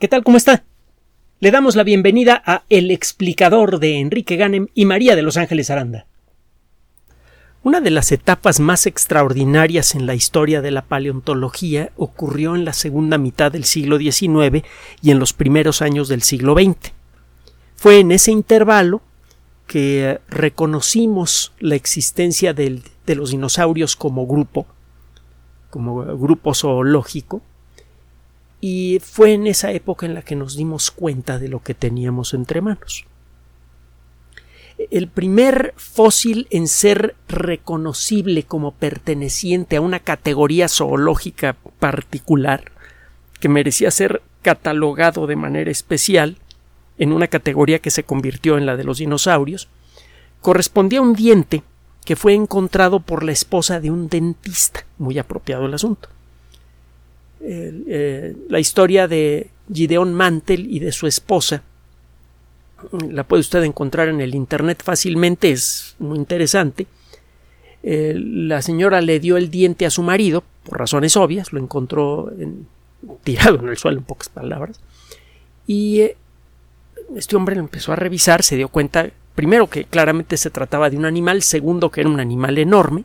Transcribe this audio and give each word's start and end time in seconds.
¿Qué 0.00 0.08
tal? 0.08 0.24
¿Cómo 0.24 0.36
está? 0.36 0.64
Le 1.38 1.52
damos 1.52 1.76
la 1.76 1.84
bienvenida 1.84 2.42
a 2.44 2.64
El 2.68 2.90
explicador 2.90 3.78
de 3.78 4.00
Enrique 4.00 4.34
Ganem 4.34 4.66
y 4.74 4.86
María 4.86 5.14
de 5.14 5.22
Los 5.22 5.36
Ángeles 5.36 5.70
Aranda. 5.70 6.06
Una 7.62 7.80
de 7.80 7.92
las 7.92 8.10
etapas 8.10 8.58
más 8.58 8.86
extraordinarias 8.86 9.94
en 9.94 10.06
la 10.06 10.16
historia 10.16 10.60
de 10.62 10.72
la 10.72 10.82
paleontología 10.82 11.92
ocurrió 11.96 12.56
en 12.56 12.64
la 12.64 12.72
segunda 12.72 13.18
mitad 13.18 13.52
del 13.52 13.62
siglo 13.64 13.96
XIX 13.98 14.66
y 15.00 15.12
en 15.12 15.20
los 15.20 15.32
primeros 15.32 15.80
años 15.80 16.08
del 16.08 16.22
siglo 16.22 16.54
XX. 16.54 16.92
Fue 17.76 18.00
en 18.00 18.10
ese 18.10 18.32
intervalo 18.32 19.00
que 19.68 20.18
reconocimos 20.28 21.52
la 21.60 21.76
existencia 21.76 22.52
de 22.52 22.82
los 23.14 23.30
dinosaurios 23.30 23.94
como 23.94 24.26
grupo, 24.26 24.66
como 25.70 26.04
grupo 26.18 26.52
zoológico, 26.52 27.42
y 28.66 28.98
fue 29.00 29.34
en 29.34 29.46
esa 29.46 29.72
época 29.72 30.06
en 30.06 30.14
la 30.14 30.22
que 30.22 30.36
nos 30.36 30.56
dimos 30.56 30.90
cuenta 30.90 31.38
de 31.38 31.48
lo 31.48 31.62
que 31.62 31.74
teníamos 31.74 32.32
entre 32.32 32.62
manos. 32.62 33.04
El 34.90 35.08
primer 35.08 35.74
fósil 35.76 36.46
en 36.48 36.66
ser 36.66 37.14
reconocible 37.28 38.44
como 38.44 38.72
perteneciente 38.72 39.76
a 39.76 39.82
una 39.82 40.00
categoría 40.00 40.68
zoológica 40.68 41.58
particular, 41.78 42.72
que 43.38 43.50
merecía 43.50 43.90
ser 43.90 44.22
catalogado 44.40 45.26
de 45.26 45.36
manera 45.36 45.70
especial 45.70 46.38
en 46.96 47.12
una 47.12 47.26
categoría 47.26 47.80
que 47.80 47.90
se 47.90 48.04
convirtió 48.04 48.56
en 48.56 48.64
la 48.64 48.78
de 48.78 48.84
los 48.84 48.96
dinosaurios, 48.96 49.68
correspondía 50.40 51.00
a 51.00 51.02
un 51.02 51.12
diente 51.12 51.64
que 52.06 52.16
fue 52.16 52.32
encontrado 52.32 53.00
por 53.00 53.24
la 53.24 53.32
esposa 53.32 53.78
de 53.78 53.90
un 53.90 54.08
dentista, 54.08 54.86
muy 54.96 55.18
apropiado 55.18 55.66
el 55.66 55.74
asunto. 55.74 56.13
Eh, 57.46 58.34
la 58.48 58.58
historia 58.58 59.06
de 59.06 59.50
Gideon 59.72 60.14
Mantel 60.14 60.66
y 60.70 60.78
de 60.78 60.92
su 60.92 61.06
esposa. 61.06 61.62
La 63.10 63.24
puede 63.24 63.40
usted 63.40 63.62
encontrar 63.64 64.08
en 64.08 64.20
el 64.20 64.34
Internet 64.34 64.82
fácilmente, 64.82 65.50
es 65.50 65.94
muy 65.98 66.16
interesante. 66.16 66.86
Eh, 67.82 68.14
la 68.16 68.62
señora 68.62 69.02
le 69.02 69.20
dio 69.20 69.36
el 69.36 69.50
diente 69.50 69.84
a 69.84 69.90
su 69.90 70.02
marido, 70.02 70.42
por 70.64 70.78
razones 70.78 71.16
obvias, 71.18 71.52
lo 71.52 71.60
encontró 71.60 72.32
tirado 73.22 73.60
en 73.60 73.68
el 73.68 73.76
suelo, 73.76 73.98
en 73.98 74.04
pocas 74.04 74.30
palabras, 74.30 74.80
y 75.66 76.00
eh, 76.00 76.16
este 77.14 77.36
hombre 77.36 77.56
lo 77.56 77.60
empezó 77.60 77.92
a 77.92 77.96
revisar, 77.96 78.42
se 78.42 78.56
dio 78.56 78.68
cuenta, 78.68 79.10
primero, 79.34 79.68
que 79.68 79.84
claramente 79.84 80.38
se 80.38 80.48
trataba 80.48 80.88
de 80.88 80.96
un 80.96 81.04
animal, 81.04 81.42
segundo, 81.42 81.90
que 81.90 82.00
era 82.00 82.10
un 82.10 82.20
animal 82.20 82.56
enorme, 82.56 83.04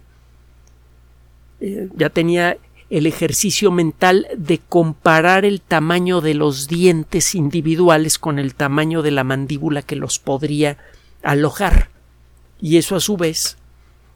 ya 1.98 2.10
tenía 2.10 2.56
el 2.90 3.06
ejercicio 3.06 3.72
mental 3.72 4.28
de 4.36 4.60
comparar 4.60 5.46
el 5.46 5.62
tamaño 5.62 6.22
de 6.22 6.34
los 6.34 6.68
dientes 6.68 7.36
individuales 7.36 8.18
con 8.18 8.40
el 8.40 8.56
tamaño 8.56 9.02
de 9.02 9.12
la 9.12 9.24
mandíbula 9.24 9.84
que 9.84 9.96
los 9.96 10.20
podría 10.20 10.78
alojar. 11.22 11.90
Y 12.60 12.78
eso 12.78 12.96
a 12.96 13.00
su 13.00 13.16
vez 13.16 13.58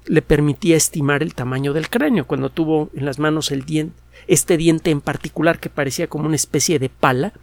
le 0.05 0.21
permitía 0.21 0.75
estimar 0.75 1.21
el 1.21 1.35
tamaño 1.35 1.73
del 1.73 1.89
cráneo. 1.89 2.25
Cuando 2.25 2.49
tuvo 2.49 2.89
en 2.95 3.05
las 3.05 3.19
manos 3.19 3.51
el 3.51 3.63
diente, 3.63 3.95
este 4.27 4.57
diente 4.57 4.89
en 4.89 5.01
particular 5.01 5.59
que 5.59 5.69
parecía 5.69 6.07
como 6.07 6.25
una 6.25 6.35
especie 6.35 6.79
de 6.79 6.89
pala, 6.89 7.33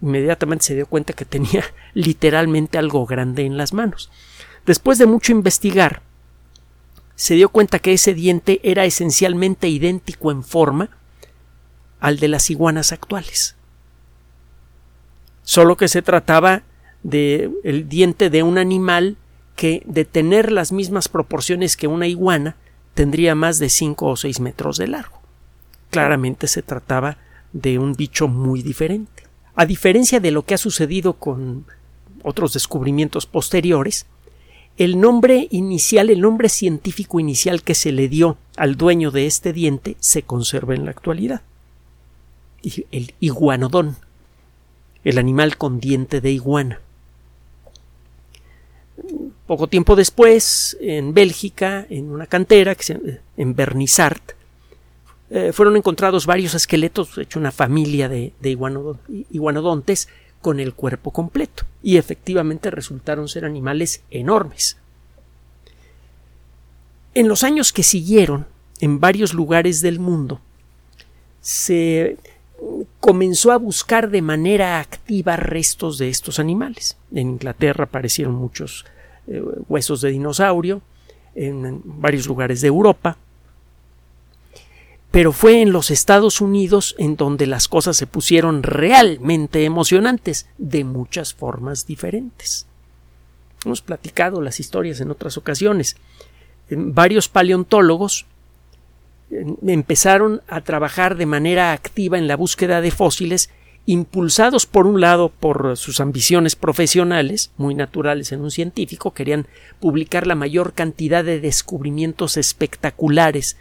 inmediatamente 0.00 0.64
se 0.64 0.74
dio 0.74 0.86
cuenta 0.86 1.12
que 1.12 1.24
tenía 1.24 1.64
literalmente 1.94 2.76
algo 2.78 3.06
grande 3.06 3.44
en 3.44 3.56
las 3.56 3.72
manos. 3.72 4.10
Después 4.66 4.98
de 4.98 5.06
mucho 5.06 5.32
investigar, 5.32 6.02
se 7.16 7.34
dio 7.34 7.48
cuenta 7.48 7.78
que 7.78 7.92
ese 7.92 8.14
diente 8.14 8.60
era 8.62 8.84
esencialmente 8.84 9.68
idéntico 9.68 10.30
en 10.30 10.42
forma 10.42 10.90
al 12.00 12.18
de 12.18 12.28
las 12.28 12.50
iguanas 12.50 12.92
actuales. 12.92 13.56
Solo 15.42 15.76
que 15.76 15.88
se 15.88 16.02
trataba 16.02 16.62
de 17.02 17.50
diente 17.86 18.30
de 18.30 18.42
un 18.42 18.58
animal 18.58 19.16
que 19.56 19.82
de 19.86 20.04
tener 20.04 20.50
las 20.50 20.72
mismas 20.72 21.08
proporciones 21.08 21.76
que 21.76 21.86
una 21.86 22.06
iguana 22.06 22.56
tendría 22.94 23.34
más 23.34 23.58
de 23.58 23.68
5 23.68 24.06
o 24.06 24.16
6 24.16 24.40
metros 24.40 24.78
de 24.78 24.88
largo. 24.88 25.20
Claramente 25.90 26.48
se 26.48 26.62
trataba 26.62 27.18
de 27.52 27.78
un 27.78 27.94
bicho 27.94 28.26
muy 28.26 28.62
diferente. 28.62 29.24
A 29.54 29.66
diferencia 29.66 30.18
de 30.18 30.32
lo 30.32 30.44
que 30.44 30.54
ha 30.54 30.58
sucedido 30.58 31.14
con 31.14 31.66
otros 32.22 32.52
descubrimientos 32.54 33.26
posteriores, 33.26 34.06
el 34.76 35.00
nombre 35.00 35.46
inicial, 35.50 36.10
el 36.10 36.20
nombre 36.20 36.48
científico 36.48 37.20
inicial 37.20 37.62
que 37.62 37.74
se 37.74 37.92
le 37.92 38.08
dio 38.08 38.36
al 38.56 38.76
dueño 38.76 39.10
de 39.10 39.26
este 39.26 39.52
diente 39.52 39.96
se 40.00 40.22
conserva 40.22 40.74
en 40.74 40.84
la 40.84 40.90
actualidad. 40.90 41.42
El 42.90 43.14
iguanodón, 43.20 43.96
el 45.04 45.18
animal 45.18 45.56
con 45.56 45.80
diente 45.80 46.20
de 46.20 46.30
iguana. 46.30 46.80
Poco 49.46 49.68
tiempo 49.68 49.96
después, 49.96 50.76
en 50.80 51.14
Bélgica, 51.14 51.86
en 51.90 52.10
una 52.10 52.26
cantera, 52.26 52.76
en 53.36 53.54
Bernissart, 53.54 54.32
eh, 55.30 55.52
fueron 55.52 55.76
encontrados 55.76 56.26
varios 56.26 56.54
esqueletos, 56.54 57.18
hecho 57.18 57.38
una 57.38 57.50
familia 57.50 58.08
de, 58.08 58.32
de 58.40 58.50
iguanodontes, 59.30 60.08
con 60.44 60.60
el 60.60 60.74
cuerpo 60.74 61.10
completo 61.10 61.64
y 61.82 61.96
efectivamente 61.96 62.70
resultaron 62.70 63.28
ser 63.28 63.46
animales 63.46 64.02
enormes. 64.10 64.76
En 67.14 67.28
los 67.28 67.42
años 67.44 67.72
que 67.72 67.82
siguieron, 67.82 68.46
en 68.78 69.00
varios 69.00 69.32
lugares 69.32 69.80
del 69.80 70.00
mundo, 70.00 70.42
se 71.40 72.18
comenzó 73.00 73.52
a 73.52 73.56
buscar 73.56 74.10
de 74.10 74.20
manera 74.20 74.80
activa 74.80 75.36
restos 75.36 75.96
de 75.96 76.10
estos 76.10 76.38
animales. 76.38 76.98
En 77.10 77.30
Inglaterra 77.30 77.84
aparecieron 77.84 78.34
muchos 78.34 78.84
eh, 79.26 79.42
huesos 79.66 80.02
de 80.02 80.10
dinosaurio, 80.10 80.82
en 81.34 81.80
varios 81.86 82.26
lugares 82.26 82.60
de 82.60 82.68
Europa, 82.68 83.16
pero 85.14 85.30
fue 85.30 85.62
en 85.62 85.70
los 85.70 85.92
Estados 85.92 86.40
Unidos 86.40 86.96
en 86.98 87.14
donde 87.14 87.46
las 87.46 87.68
cosas 87.68 87.96
se 87.96 88.08
pusieron 88.08 88.64
realmente 88.64 89.64
emocionantes, 89.64 90.48
de 90.58 90.82
muchas 90.82 91.34
formas 91.34 91.86
diferentes. 91.86 92.66
Hemos 93.64 93.80
platicado 93.80 94.42
las 94.42 94.58
historias 94.58 95.00
en 95.00 95.12
otras 95.12 95.38
ocasiones. 95.38 95.96
Varios 96.68 97.28
paleontólogos 97.28 98.26
empezaron 99.64 100.42
a 100.48 100.62
trabajar 100.62 101.16
de 101.16 101.26
manera 101.26 101.72
activa 101.72 102.18
en 102.18 102.26
la 102.26 102.36
búsqueda 102.36 102.80
de 102.80 102.90
fósiles, 102.90 103.50
impulsados 103.86 104.66
por 104.66 104.84
un 104.84 105.00
lado 105.00 105.28
por 105.28 105.76
sus 105.76 106.00
ambiciones 106.00 106.56
profesionales, 106.56 107.52
muy 107.56 107.76
naturales 107.76 108.32
en 108.32 108.40
un 108.40 108.50
científico, 108.50 109.14
querían 109.14 109.46
publicar 109.78 110.26
la 110.26 110.34
mayor 110.34 110.72
cantidad 110.72 111.22
de 111.22 111.38
descubrimientos 111.38 112.36
espectaculares 112.36 113.56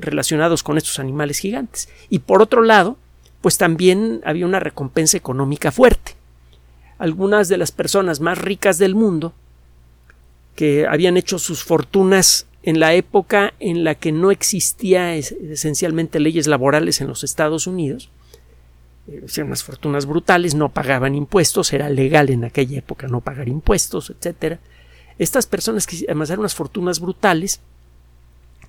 relacionados 0.00 0.62
con 0.62 0.78
estos 0.78 0.98
animales 0.98 1.38
gigantes. 1.38 1.88
Y 2.08 2.20
por 2.20 2.42
otro 2.42 2.62
lado, 2.62 2.96
pues 3.40 3.58
también 3.58 4.20
había 4.24 4.46
una 4.46 4.60
recompensa 4.60 5.16
económica 5.16 5.72
fuerte. 5.72 6.16
Algunas 6.98 7.48
de 7.48 7.58
las 7.58 7.70
personas 7.70 8.20
más 8.20 8.38
ricas 8.38 8.78
del 8.78 8.94
mundo, 8.94 9.32
que 10.56 10.86
habían 10.86 11.16
hecho 11.16 11.38
sus 11.38 11.62
fortunas 11.62 12.46
en 12.64 12.80
la 12.80 12.94
época 12.94 13.54
en 13.60 13.84
la 13.84 13.94
que 13.94 14.10
no 14.10 14.30
existía 14.30 15.14
esencialmente 15.14 16.18
leyes 16.18 16.48
laborales 16.48 17.00
en 17.00 17.06
los 17.06 17.22
Estados 17.22 17.68
Unidos, 17.68 18.10
eh, 19.06 19.22
hicieron 19.24 19.50
unas 19.50 19.62
fortunas 19.62 20.06
brutales, 20.06 20.54
no 20.54 20.68
pagaban 20.70 21.14
impuestos, 21.14 21.72
era 21.72 21.88
legal 21.88 22.30
en 22.30 22.44
aquella 22.44 22.78
época 22.78 23.06
no 23.06 23.20
pagar 23.20 23.48
impuestos, 23.48 24.10
etc. 24.10 24.58
Estas 25.18 25.46
personas 25.46 25.86
que 25.86 26.04
amasaron 26.10 26.40
unas 26.40 26.56
fortunas 26.56 26.98
brutales 26.98 27.60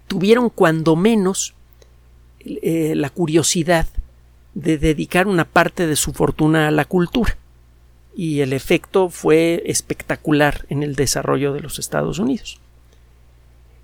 tuvieron 0.09 0.49
cuando 0.49 0.97
menos 0.97 1.53
eh, 2.41 2.93
la 2.95 3.09
curiosidad 3.09 3.87
de 4.53 4.77
dedicar 4.77 5.27
una 5.27 5.45
parte 5.45 5.87
de 5.87 5.95
su 5.95 6.11
fortuna 6.11 6.67
a 6.67 6.71
la 6.71 6.83
cultura. 6.83 7.37
Y 8.15 8.41
el 8.41 8.51
efecto 8.51 9.09
fue 9.09 9.63
espectacular 9.65 10.65
en 10.67 10.83
el 10.83 10.95
desarrollo 10.95 11.53
de 11.53 11.61
los 11.61 11.79
Estados 11.79 12.19
Unidos. 12.19 12.59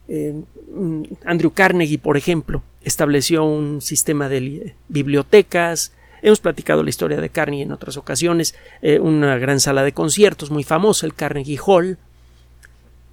Eh, 0.10 0.42
mm, 0.74 1.04
Andrew 1.26 1.52
Carnegie, 1.52 2.00
por 2.00 2.18
ejemplo, 2.18 2.64
estableció 2.84 3.46
un 3.46 3.82
sistema 3.82 4.28
de 4.28 4.76
bibliotecas. 4.90 5.94
Hemos 6.22 6.40
platicado 6.40 6.84
la 6.84 6.90
historia 6.90 7.22
de 7.22 7.30
Carnegie 7.30 7.64
en 7.64 7.72
otras 7.72 7.98
ocasiones. 7.98 8.56
Eh, 8.82 9.00
una 9.00 9.38
gran 9.38 9.60
sala 9.60 9.84
de 9.84 9.94
conciertos 9.94 10.50
muy 10.50 10.64
famosa, 10.64 11.06
el 11.06 11.14
Carnegie 11.14 11.60
Hall, 11.66 11.98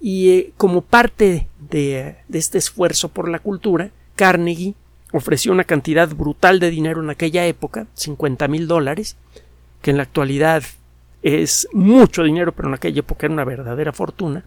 y 0.03 0.31
eh, 0.31 0.53
como 0.57 0.81
parte 0.81 1.47
de, 1.69 2.17
este 2.33 2.57
esfuerzo 2.57 3.07
por 3.07 3.29
la 3.29 3.39
cultura, 3.39 3.89
Carnegie 4.17 4.75
ofreció 5.13 5.53
una 5.53 5.63
cantidad 5.63 6.09
brutal 6.09 6.59
de 6.59 6.69
dinero 6.69 7.01
en 7.01 7.09
aquella 7.09 7.45
época, 7.45 7.87
50 7.93 8.49
mil 8.49 8.67
dólares, 8.67 9.15
que 9.81 9.91
en 9.91 9.97
la 9.97 10.03
actualidad 10.03 10.61
es 11.21 11.69
mucho 11.71 12.23
dinero, 12.23 12.51
pero 12.51 12.67
en 12.67 12.73
aquella 12.73 12.99
época 12.99 13.27
era 13.27 13.33
una 13.33 13.45
verdadera 13.45 13.93
fortuna, 13.93 14.43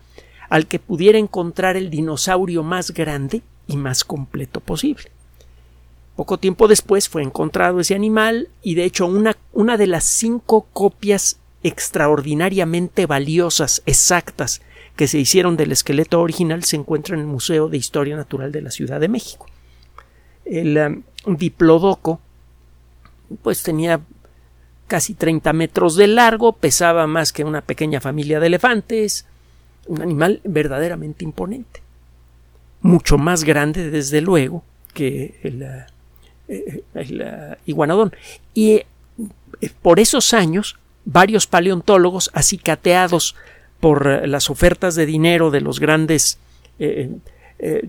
al 0.51 0.67
que 0.67 0.79
pudiera 0.79 1.17
encontrar 1.17 1.79
el 1.79 1.89
dinosaurio 1.89 2.63
más 2.63 2.91
grande 2.91 3.41
y 3.67 3.79
más 3.79 4.05
completo 4.05 4.61
posible. 4.61 5.11
Poco 6.17 6.37
tiempo 6.37 6.69
después 6.69 7.09
fue 7.09 7.23
encontrado 7.23 7.81
ese 7.81 7.95
animal 7.95 8.51
y 8.63 8.75
de 8.75 8.85
hecho 8.85 9.07
una, 9.07 9.39
una 9.55 9.79
de 9.79 9.87
las 9.87 10.05
cinco 10.05 10.67
copias 10.75 11.39
extraordinariamente 11.67 13.07
valiosas, 13.07 13.83
exactas, 13.87 14.63
que 14.95 15.09
se 15.09 15.19
hicieron 15.19 15.57
del 15.57 15.73
esqueleto 15.73 16.21
original 16.21 16.63
se 16.63 16.77
encuentra 16.77 17.17
en 17.17 17.23
el 17.23 17.27
Museo 17.27 17.69
de 17.69 17.77
Historia 17.77 18.17
Natural 18.17 18.53
de 18.53 18.63
la 18.63 18.71
Ciudad 18.71 19.01
de 19.01 19.09
México. 19.09 19.47
El 20.45 21.03
um, 21.27 21.37
diplodoco 21.37 22.21
pues 23.43 23.65
tenía 23.65 24.01
casi 24.87 25.15
30 25.15 25.53
metros 25.53 25.97
de 25.97 26.07
largo, 26.07 26.53
pesaba 26.53 27.09
más 27.09 27.33
que 27.33 27.43
una 27.43 27.63
pequeña 27.63 28.01
familia 28.01 28.39
de 28.39 28.47
elefantes, 28.47 29.27
un 29.87 30.03
animal 30.03 30.41
verdaderamente 30.45 31.25
imponente. 31.25 31.83
Mucho 32.81 33.19
más 33.19 33.43
grande, 33.43 33.91
desde 33.91 34.21
luego, 34.21 34.63
que 34.95 35.41
el, 35.43 35.63
uh, 35.63 35.93
eh, 36.47 36.85
el 36.95 37.21
uh, 37.21 37.57
iguanodón. 37.67 38.15
Y 38.55 38.71
eh, 38.75 38.87
por 39.83 39.99
esos 39.99 40.33
años, 40.33 40.79
varios 41.07 41.47
paleontólogos 41.47 42.31
acicateados 42.35 43.35
por 43.81 44.07
eh, 44.07 44.27
las 44.27 44.51
ofertas 44.51 44.95
de 44.95 45.07
dinero 45.07 45.51
de 45.51 45.63
los 45.63 45.81
grandes 45.81 46.39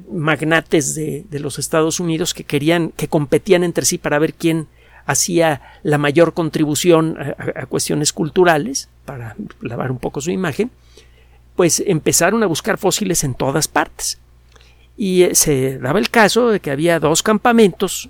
magnates 0.10 0.96
de, 0.96 1.26
los 1.42 1.60
Estados 1.60 2.00
Unidos 2.00 2.34
que 2.34 2.46
querían, 2.46 2.94
que 2.96 3.10
competían 3.10 3.66
entre 3.66 3.84
sí 3.84 3.98
para 3.98 4.18
ver 4.18 4.34
quién 4.34 4.68
hacía 5.06 5.62
la 5.84 5.98
mayor 5.98 6.34
contribución 6.34 7.18
a, 7.20 7.66
cuestiones 7.66 8.14
culturales, 8.14 8.88
para 9.04 9.36
lavar 9.62 9.92
un 9.92 10.00
poco 10.00 10.22
su 10.22 10.32
imagen, 10.32 10.72
pues 11.56 11.82
empezaron 11.86 12.44
a 12.44 12.46
buscar 12.46 12.78
fósiles 12.78 13.24
en 13.24 13.34
todas 13.34 13.68
partes. 13.68 14.20
Y 14.96 15.26
se 15.34 15.80
daba 15.80 16.00
el 16.00 16.10
caso 16.10 16.50
de 16.50 16.60
que 16.60 16.72
había 16.72 17.00
dos 17.00 17.24
campamentos 17.24 18.10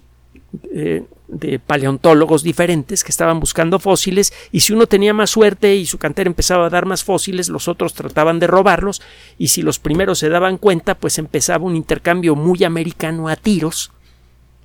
eh, 0.71 1.04
de 1.27 1.59
paleontólogos 1.59 2.42
diferentes 2.42 3.04
que 3.04 3.12
estaban 3.12 3.39
buscando 3.39 3.80
fósiles 3.80 4.33
y 4.51 4.62
si 4.62 4.74
uno 4.74 4.88
tenía 4.88 5.13
más 5.13 5.30
suerte 5.30 5.75
y 5.75 5.86
su 5.86 5.98
cantera 5.98 6.30
empezaba 6.30 6.65
a 6.65 6.69
dar 6.69 6.86
más 6.86 7.04
fósiles, 7.04 7.50
los 7.50 7.68
otros 7.68 7.94
trataban 7.94 8.39
de 8.39 8.48
robarlos 8.48 9.01
y 9.38 9.50
si 9.50 9.62
los 9.62 9.80
primeros 9.80 10.19
se 10.19 10.30
daban 10.30 10.57
cuenta, 10.57 10.95
pues 10.95 11.18
empezaba 11.18 11.65
un 11.65 11.75
intercambio 11.75 12.36
muy 12.36 12.63
americano 12.63 13.27
a 13.27 13.36
tiros 13.36 13.92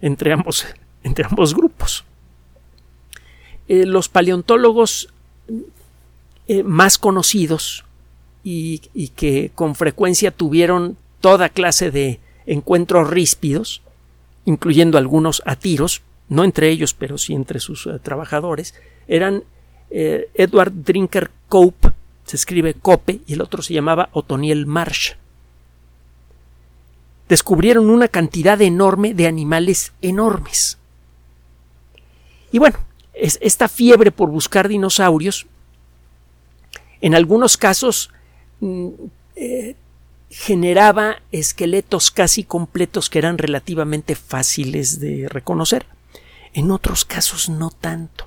entre 0.00 0.32
ambos, 0.32 0.66
entre 1.02 1.24
ambos 1.24 1.54
grupos. 1.54 2.04
Eh, 3.68 3.86
los 3.86 4.08
paleontólogos 4.08 5.08
eh, 6.46 6.62
más 6.62 6.98
conocidos 6.98 7.84
y, 8.44 8.82
y 8.94 9.08
que 9.08 9.50
con 9.54 9.74
frecuencia 9.74 10.30
tuvieron 10.30 10.96
toda 11.20 11.48
clase 11.48 11.90
de 11.90 12.20
encuentros 12.46 13.08
ríspidos 13.10 13.81
incluyendo 14.44 14.98
algunos 14.98 15.42
a 15.46 15.56
tiros, 15.56 16.02
no 16.28 16.44
entre 16.44 16.70
ellos, 16.70 16.94
pero 16.94 17.18
sí 17.18 17.34
entre 17.34 17.60
sus 17.60 17.86
uh, 17.86 17.98
trabajadores, 17.98 18.74
eran 19.06 19.44
eh, 19.90 20.30
Edward 20.34 20.72
Drinker 20.72 21.30
Cope, 21.48 21.90
se 22.24 22.36
escribe 22.36 22.74
Cope, 22.74 23.20
y 23.26 23.34
el 23.34 23.42
otro 23.42 23.62
se 23.62 23.74
llamaba 23.74 24.08
Otoniel 24.12 24.66
Marsh. 24.66 25.12
Descubrieron 27.28 27.90
una 27.90 28.08
cantidad 28.08 28.60
enorme 28.60 29.14
de 29.14 29.26
animales 29.26 29.92
enormes. 30.00 30.78
Y 32.50 32.58
bueno, 32.58 32.78
es, 33.14 33.38
esta 33.42 33.68
fiebre 33.68 34.10
por 34.10 34.30
buscar 34.30 34.68
dinosaurios, 34.68 35.46
en 37.00 37.14
algunos 37.14 37.56
casos 37.56 38.10
mm, 38.60 38.88
eh, 39.36 39.76
generaba 40.32 41.20
esqueletos 41.30 42.10
casi 42.10 42.42
completos 42.42 43.10
que 43.10 43.18
eran 43.18 43.36
relativamente 43.36 44.14
fáciles 44.14 44.98
de 44.98 45.28
reconocer. 45.28 45.84
En 46.54 46.70
otros 46.70 47.04
casos 47.04 47.50
no 47.50 47.70
tanto. 47.70 48.26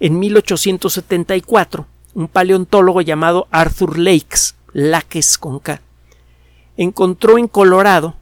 En 0.00 0.18
1874, 0.18 1.86
un 2.14 2.26
paleontólogo 2.26 3.02
llamado 3.02 3.48
Arthur 3.50 3.98
Lakes, 3.98 4.54
Lakes 4.72 5.36
con 5.38 5.58
K, 5.58 5.82
encontró 6.78 7.36
en 7.36 7.48
Colorado 7.48 8.16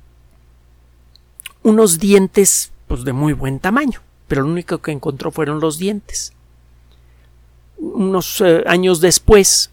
unos 1.62 2.00
dientes 2.00 2.73
pues, 2.89 3.05
de 3.05 3.12
muy 3.12 3.33
buen 3.33 3.61
tamaño, 3.61 4.00
pero 4.27 4.43
lo 4.43 4.49
único 4.49 4.79
que 4.79 4.91
encontró 4.91 5.31
fueron 5.31 5.61
los 5.61 5.79
dientes. 5.79 6.33
Unos 7.77 8.41
eh, 8.41 8.65
años 8.67 9.00
después, 9.00 9.71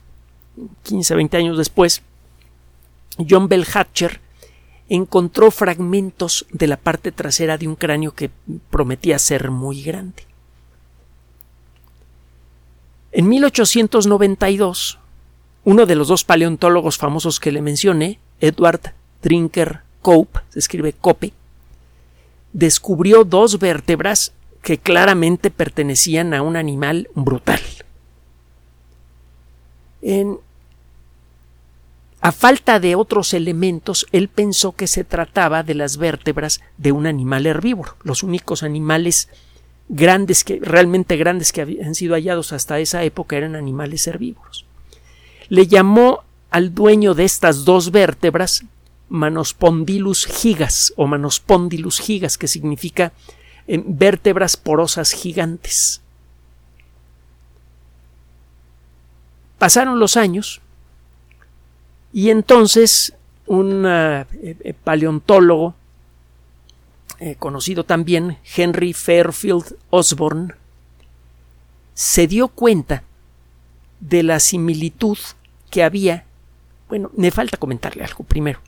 15, 0.83 1.15
20 1.15 1.37
años 1.37 1.57
después, 1.57 2.03
John 3.17 3.47
Bell 3.47 3.65
Hatcher 3.71 4.21
encontró 4.89 5.51
fragmentos 5.51 6.45
de 6.51 6.67
la 6.67 6.77
parte 6.77 7.11
trasera 7.11 7.57
de 7.57 7.67
un 7.67 7.75
cráneo 7.75 8.13
que 8.13 8.29
prometía 8.69 9.17
ser 9.19 9.51
muy 9.51 9.81
grande. 9.81 10.23
En 13.11 13.29
1892, 13.29 14.99
uno 15.63 15.85
de 15.85 15.95
los 15.95 16.09
dos 16.09 16.23
paleontólogos 16.23 16.97
famosos 16.97 17.39
que 17.39 17.51
le 17.51 17.61
mencioné, 17.61 18.19
Edward 18.41 18.93
Drinker 19.21 19.81
Cope, 20.01 20.41
se 20.49 20.59
escribe 20.59 20.93
Cope, 20.93 21.33
descubrió 22.53 23.23
dos 23.23 23.57
vértebras 23.57 24.33
que 24.61 24.77
claramente 24.77 25.49
pertenecían 25.49 26.33
a 26.33 26.41
un 26.41 26.57
animal 26.57 27.09
brutal. 27.15 27.61
En 30.01 30.39
a 32.25 32.31
falta 32.31 32.79
de 32.79 32.95
otros 32.95 33.35
elementos, 33.35 34.07
él 34.11 34.29
pensó 34.29 34.71
que 34.71 34.87
se 34.87 35.03
trataba 35.03 35.61
de 35.61 35.75
las 35.75 35.97
vértebras 35.97 36.59
de 36.75 36.91
un 36.91 37.05
animal 37.05 37.45
herbívoro. 37.45 37.97
Los 38.01 38.23
únicos 38.23 38.63
animales 38.63 39.29
grandes 39.89 40.43
que 40.43 40.59
realmente 40.59 41.17
grandes 41.17 41.51
que 41.51 41.61
habían 41.61 41.93
sido 41.93 42.15
hallados 42.15 42.51
hasta 42.51 42.79
esa 42.79 43.03
época 43.03 43.37
eran 43.37 43.55
animales 43.55 44.07
herbívoros. 44.07 44.65
Le 45.49 45.67
llamó 45.67 46.23
al 46.49 46.73
dueño 46.73 47.13
de 47.13 47.25
estas 47.25 47.63
dos 47.63 47.91
vértebras 47.91 48.63
Manospondylus 49.07 50.25
gigas 50.25 50.93
o 50.95 51.05
Manospondylus 51.05 51.99
gigas, 51.99 52.39
que 52.39 52.47
significa 52.47 53.13
eh, 53.67 53.79
vértebras 53.85 54.57
porosas 54.57 55.11
gigantes. 55.11 56.01
Pasaron 59.59 59.99
los 59.99 60.17
años 60.17 60.63
y 62.15 62.29
entonces 62.29 63.13
un 63.45 63.83
eh, 63.85 64.25
eh, 64.41 64.73
paleontólogo 64.85 65.75
eh, 67.19 67.35
conocido 67.35 67.83
también, 67.83 68.37
Henry 68.55 68.93
Fairfield 68.93 69.75
Osborne, 69.89 70.53
se 71.93 72.25
dio 72.27 72.47
cuenta 72.47 73.03
de 73.99 74.23
la 74.23 74.39
similitud 74.39 75.17
que 75.69 75.83
había. 75.83 76.23
Bueno, 76.87 77.11
me 77.17 77.31
falta 77.31 77.57
comentarle 77.57 78.05
algo 78.05 78.23
primero. 78.23 78.61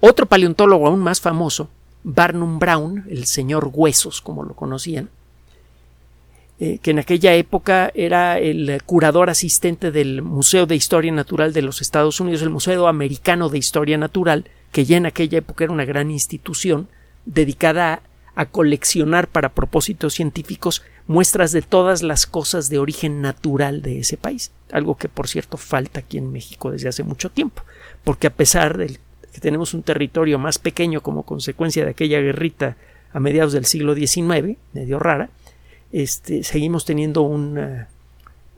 Otro 0.00 0.24
paleontólogo 0.24 0.86
aún 0.86 1.00
más 1.00 1.20
famoso, 1.20 1.68
Barnum 2.04 2.58
Brown, 2.58 3.04
el 3.10 3.26
señor 3.26 3.70
Huesos, 3.70 4.22
como 4.22 4.44
lo 4.44 4.54
conocían, 4.54 5.10
eh, 6.60 6.78
que 6.78 6.90
en 6.90 6.98
aquella 6.98 7.34
época 7.34 7.90
era 7.94 8.38
el 8.38 8.82
curador 8.84 9.30
asistente 9.30 9.90
del 9.90 10.22
Museo 10.22 10.66
de 10.66 10.76
Historia 10.76 11.12
Natural 11.12 11.52
de 11.52 11.62
los 11.62 11.80
Estados 11.80 12.20
Unidos, 12.20 12.42
el 12.42 12.50
Museo 12.50 12.88
Americano 12.88 13.48
de 13.48 13.58
Historia 13.58 13.96
Natural, 13.96 14.44
que 14.72 14.84
ya 14.84 14.96
en 14.96 15.06
aquella 15.06 15.38
época 15.38 15.64
era 15.64 15.72
una 15.72 15.84
gran 15.84 16.10
institución 16.10 16.88
dedicada 17.24 17.94
a, 17.94 18.02
a 18.34 18.46
coleccionar 18.46 19.28
para 19.28 19.50
propósitos 19.50 20.14
científicos 20.14 20.82
muestras 21.08 21.52
de 21.52 21.62
todas 21.62 22.02
las 22.02 22.26
cosas 22.26 22.68
de 22.68 22.78
origen 22.78 23.20
natural 23.20 23.82
de 23.82 24.00
ese 24.00 24.16
país, 24.16 24.52
algo 24.70 24.96
que 24.96 25.08
por 25.08 25.26
cierto 25.26 25.56
falta 25.56 26.00
aquí 26.00 26.18
en 26.18 26.30
México 26.30 26.70
desde 26.70 26.88
hace 26.88 27.02
mucho 27.02 27.30
tiempo, 27.30 27.62
porque 28.04 28.26
a 28.26 28.34
pesar 28.34 28.76
de 28.76 28.98
que 29.32 29.40
tenemos 29.40 29.74
un 29.74 29.82
territorio 29.82 30.38
más 30.38 30.58
pequeño 30.58 31.02
como 31.02 31.22
consecuencia 31.22 31.84
de 31.84 31.90
aquella 31.90 32.20
guerrita 32.20 32.76
a 33.12 33.20
mediados 33.20 33.52
del 33.52 33.64
siglo 33.64 33.94
XIX, 33.94 34.58
medio 34.72 34.98
rara, 34.98 35.30
este, 35.92 36.42
seguimos 36.44 36.84
teniendo 36.84 37.22
eh, 37.22 37.86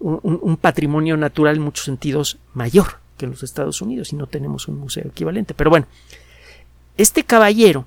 un, 0.00 0.40
un, 0.42 0.56
patrimonio 0.56 1.16
natural 1.16 1.56
en 1.56 1.62
muchos 1.62 1.84
sentidos 1.84 2.38
mayor 2.54 2.98
que 3.16 3.26
los 3.26 3.42
Estados 3.42 3.82
Unidos 3.82 4.12
y 4.12 4.16
no 4.16 4.26
tenemos 4.26 4.66
un 4.68 4.78
museo 4.78 5.06
equivalente. 5.06 5.54
Pero 5.54 5.70
bueno, 5.70 5.86
este 6.96 7.24
caballero 7.24 7.86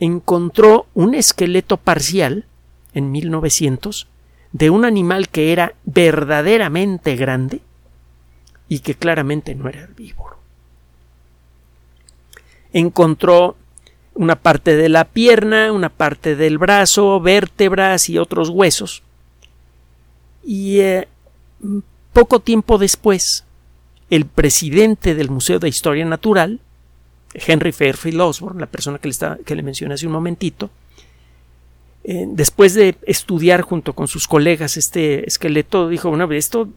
encontró 0.00 0.86
un 0.94 1.14
esqueleto 1.14 1.76
parcial 1.76 2.46
en 2.94 3.12
1900 3.12 4.08
de 4.52 4.70
un 4.70 4.84
animal 4.84 5.28
que 5.28 5.52
era 5.52 5.74
verdaderamente 5.84 7.16
grande 7.16 7.60
y 8.68 8.80
que 8.80 8.94
claramente 8.94 9.54
no 9.54 9.68
era 9.68 9.80
herbívoro. 9.80 10.38
Encontró 12.72 13.56
una 14.14 14.36
parte 14.36 14.76
de 14.76 14.88
la 14.88 15.04
pierna, 15.04 15.72
una 15.72 15.88
parte 15.88 16.36
del 16.36 16.58
brazo, 16.58 17.20
vértebras 17.20 18.08
y 18.08 18.18
otros 18.18 18.48
huesos. 18.48 19.02
Y 20.42 20.80
eh, 20.80 21.08
poco 22.12 22.40
tiempo 22.40 22.78
después, 22.78 23.44
el 24.10 24.26
presidente 24.26 25.14
del 25.14 25.30
Museo 25.30 25.58
de 25.58 25.68
Historia 25.68 26.04
Natural, 26.04 26.60
Henry 27.34 27.72
Fairfield 27.72 28.20
Osborne, 28.20 28.60
la 28.60 28.66
persona 28.66 28.98
que 28.98 29.08
le, 29.08 29.14
que 29.44 29.54
le 29.54 29.62
mencioné 29.62 29.94
hace 29.94 30.06
un 30.06 30.12
momentito, 30.12 30.70
eh, 32.02 32.26
después 32.28 32.74
de 32.74 32.96
estudiar 33.02 33.60
junto 33.60 33.92
con 33.92 34.08
sus 34.08 34.26
colegas 34.26 34.76
este 34.76 35.26
esqueleto, 35.28 35.88
dijo, 35.88 36.08
bueno, 36.08 36.30
esto 36.32 36.68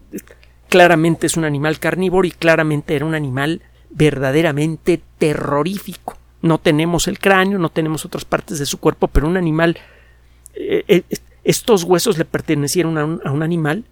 claramente 0.68 1.26
es 1.26 1.36
un 1.36 1.44
animal 1.44 1.78
carnívoro 1.78 2.26
y 2.26 2.30
claramente 2.30 2.94
era 2.94 3.06
un 3.06 3.14
animal 3.14 3.62
verdaderamente 3.90 5.00
terrorífico. 5.18 6.18
No 6.44 6.58
tenemos 6.58 7.08
el 7.08 7.18
cráneo, 7.18 7.58
no 7.58 7.70
tenemos 7.70 8.04
otras 8.04 8.26
partes 8.26 8.58
de 8.58 8.66
su 8.66 8.78
cuerpo, 8.78 9.08
pero 9.08 9.26
un 9.26 9.38
animal... 9.38 9.78
Eh, 10.54 10.84
eh, 10.88 11.02
estos 11.42 11.84
huesos 11.84 12.18
le 12.18 12.26
pertenecieron 12.26 12.98
a 12.98 13.30
un, 13.32 13.42
animal 13.42 13.84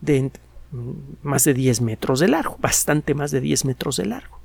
de 0.00 0.30
más 1.24 1.42
de 1.42 1.52
10 1.52 1.80
metros 1.80 2.20
de 2.20 2.28
largo, 2.28 2.58
bastante 2.60 3.14
más 3.14 3.32
de 3.32 3.40
10 3.40 3.64
metros 3.64 3.96
de 3.96 4.06
largo. 4.06 4.38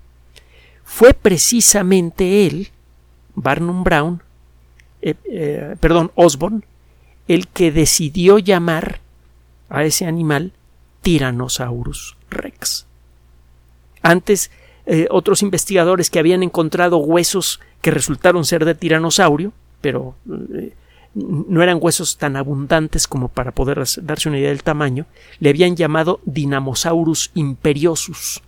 Fue 0.84 1.14
precisamente 1.14 2.48
él, 2.48 2.70
Barnum 3.36 3.84
Brown, 3.84 4.24
eh, 5.04 5.76
perdón, 5.80 6.12
Osborne, 6.16 6.62
el 7.28 7.48
que 7.48 7.72
decidió 7.72 8.40
llamar 8.40 9.02
a 9.70 9.84
ese 9.84 10.08
animal 10.08 10.52
Tyrannosaurus 11.04 12.18
rex. 12.32 12.88
Antes 14.02 14.50
eh, 14.86 15.08
otros 15.10 15.42
investigadores 15.42 16.10
que 16.10 16.20
habían 16.20 16.44
encontrado 16.44 16.98
huesos 16.98 17.60
que 17.82 17.92
resultaron 17.92 18.46
ser 18.46 18.66
de 18.66 18.76
tiranosaurio, 18.76 19.54
pero 19.82 20.16
eh, 20.54 20.74
no 21.14 21.62
eran 21.62 21.80
huesos 21.82 22.18
tan 22.18 22.36
abundantes 22.36 23.08
como 23.08 23.28
para 23.28 23.52
poder 23.52 23.84
darse 24.02 24.30
una 24.30 24.40
idea 24.40 24.50
del 24.50 24.64
tamaño, 24.64 25.06
le 25.40 25.50
habían 25.50 25.76
llamado 25.76 26.22
Dinamosaurus 26.26 27.32
imperiosus 27.34 28.42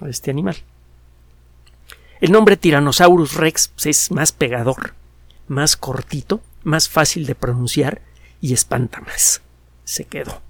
a 0.00 0.08
este 0.08 0.30
animal. 0.30 0.56
El 2.20 2.32
nombre 2.32 2.56
Tyrannosaurus 2.56 3.34
rex 3.34 3.68
pues, 3.68 3.86
es 3.86 4.10
más 4.10 4.32
pegador, 4.32 4.94
más 5.48 5.76
cortito, 5.76 6.40
más 6.62 6.88
fácil 6.88 7.26
de 7.26 7.34
pronunciar 7.34 8.02
y 8.40 8.52
espanta 8.52 9.00
más. 9.00 9.40
Se 9.84 10.04
quedó. 10.04 10.40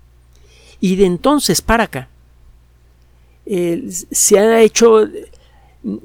Y 0.81 0.97
de 0.97 1.07
entonces 1.07 1.63
para 1.63 1.85
acá, 1.85 2.09
eh, 3.47 3.85
se 3.89 4.39
ha 4.39 4.61
hecho 4.61 5.09
mm, 5.83 5.97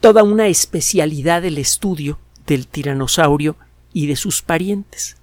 toda 0.00 0.22
una 0.22 0.48
especialidad 0.48 1.42
del 1.42 1.58
estudio 1.58 2.18
del 2.46 2.66
tiranosaurio 2.66 3.56
y 3.92 4.06
de 4.06 4.16
sus 4.16 4.42
parientes. 4.42 5.16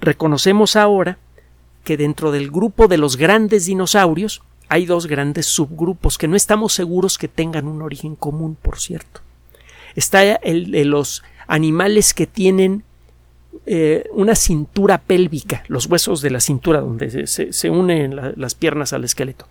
Reconocemos 0.00 0.76
ahora 0.76 1.18
que 1.84 1.96
dentro 1.96 2.32
del 2.32 2.50
grupo 2.50 2.88
de 2.88 2.98
los 2.98 3.16
grandes 3.16 3.66
dinosaurios 3.66 4.42
hay 4.68 4.84
dos 4.84 5.06
grandes 5.06 5.46
subgrupos 5.46 6.18
que 6.18 6.28
no 6.28 6.36
estamos 6.36 6.72
seguros 6.72 7.18
que 7.18 7.28
tengan 7.28 7.68
un 7.68 7.82
origen 7.82 8.16
común, 8.16 8.56
por 8.60 8.80
cierto. 8.80 9.20
Está 9.94 10.22
el 10.34 10.70
de 10.72 10.84
los 10.84 11.22
animales 11.46 12.12
que 12.12 12.26
tienen 12.26 12.82
eh, 13.64 14.08
una 14.12 14.34
cintura 14.34 14.98
pélvica, 14.98 15.64
los 15.68 15.86
huesos 15.86 16.20
de 16.20 16.30
la 16.30 16.40
cintura 16.40 16.80
donde 16.80 17.26
se, 17.26 17.70
unen 17.70 18.34
las 18.36 18.54
piernas 18.54 18.92
al 18.92 19.04
esqueleto. 19.04 19.46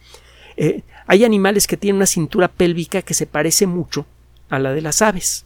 Eh, 0.58 0.84
hay 1.08 1.24
animales 1.24 1.68
que 1.68 1.78
tienen 1.78 1.98
una 1.98 2.06
cintura 2.06 2.48
pélvica 2.48 3.02
que 3.02 3.14
se 3.14 3.28
parece 3.28 3.68
mucho 3.68 4.06
a 4.50 4.60
la 4.60 4.74
de 4.74 4.82
las 4.82 5.02
aves. 5.02 5.46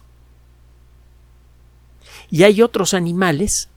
Y 2.30 2.44
hay 2.44 2.62
otros 2.62 2.94
animales 2.94 3.68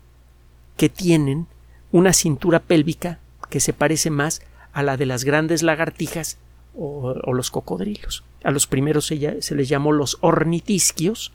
que 0.77 0.89
tienen 0.89 1.47
una 1.91 2.13
cintura 2.13 2.59
pélvica 2.59 3.19
que 3.49 3.59
se 3.59 3.73
parece 3.73 4.09
más 4.09 4.41
a 4.73 4.83
la 4.83 4.97
de 4.97 5.05
las 5.05 5.23
grandes 5.23 5.63
lagartijas 5.63 6.37
o, 6.75 7.13
los 7.33 7.51
cocodrilos. 7.51 8.23
A 8.43 8.51
los 8.51 8.67
primeros 8.67 9.05
se, 9.05 9.41
se, 9.41 9.55
les 9.55 9.69
llamó 9.69 9.91
los 9.91 10.17
ornitisquios. 10.21 11.31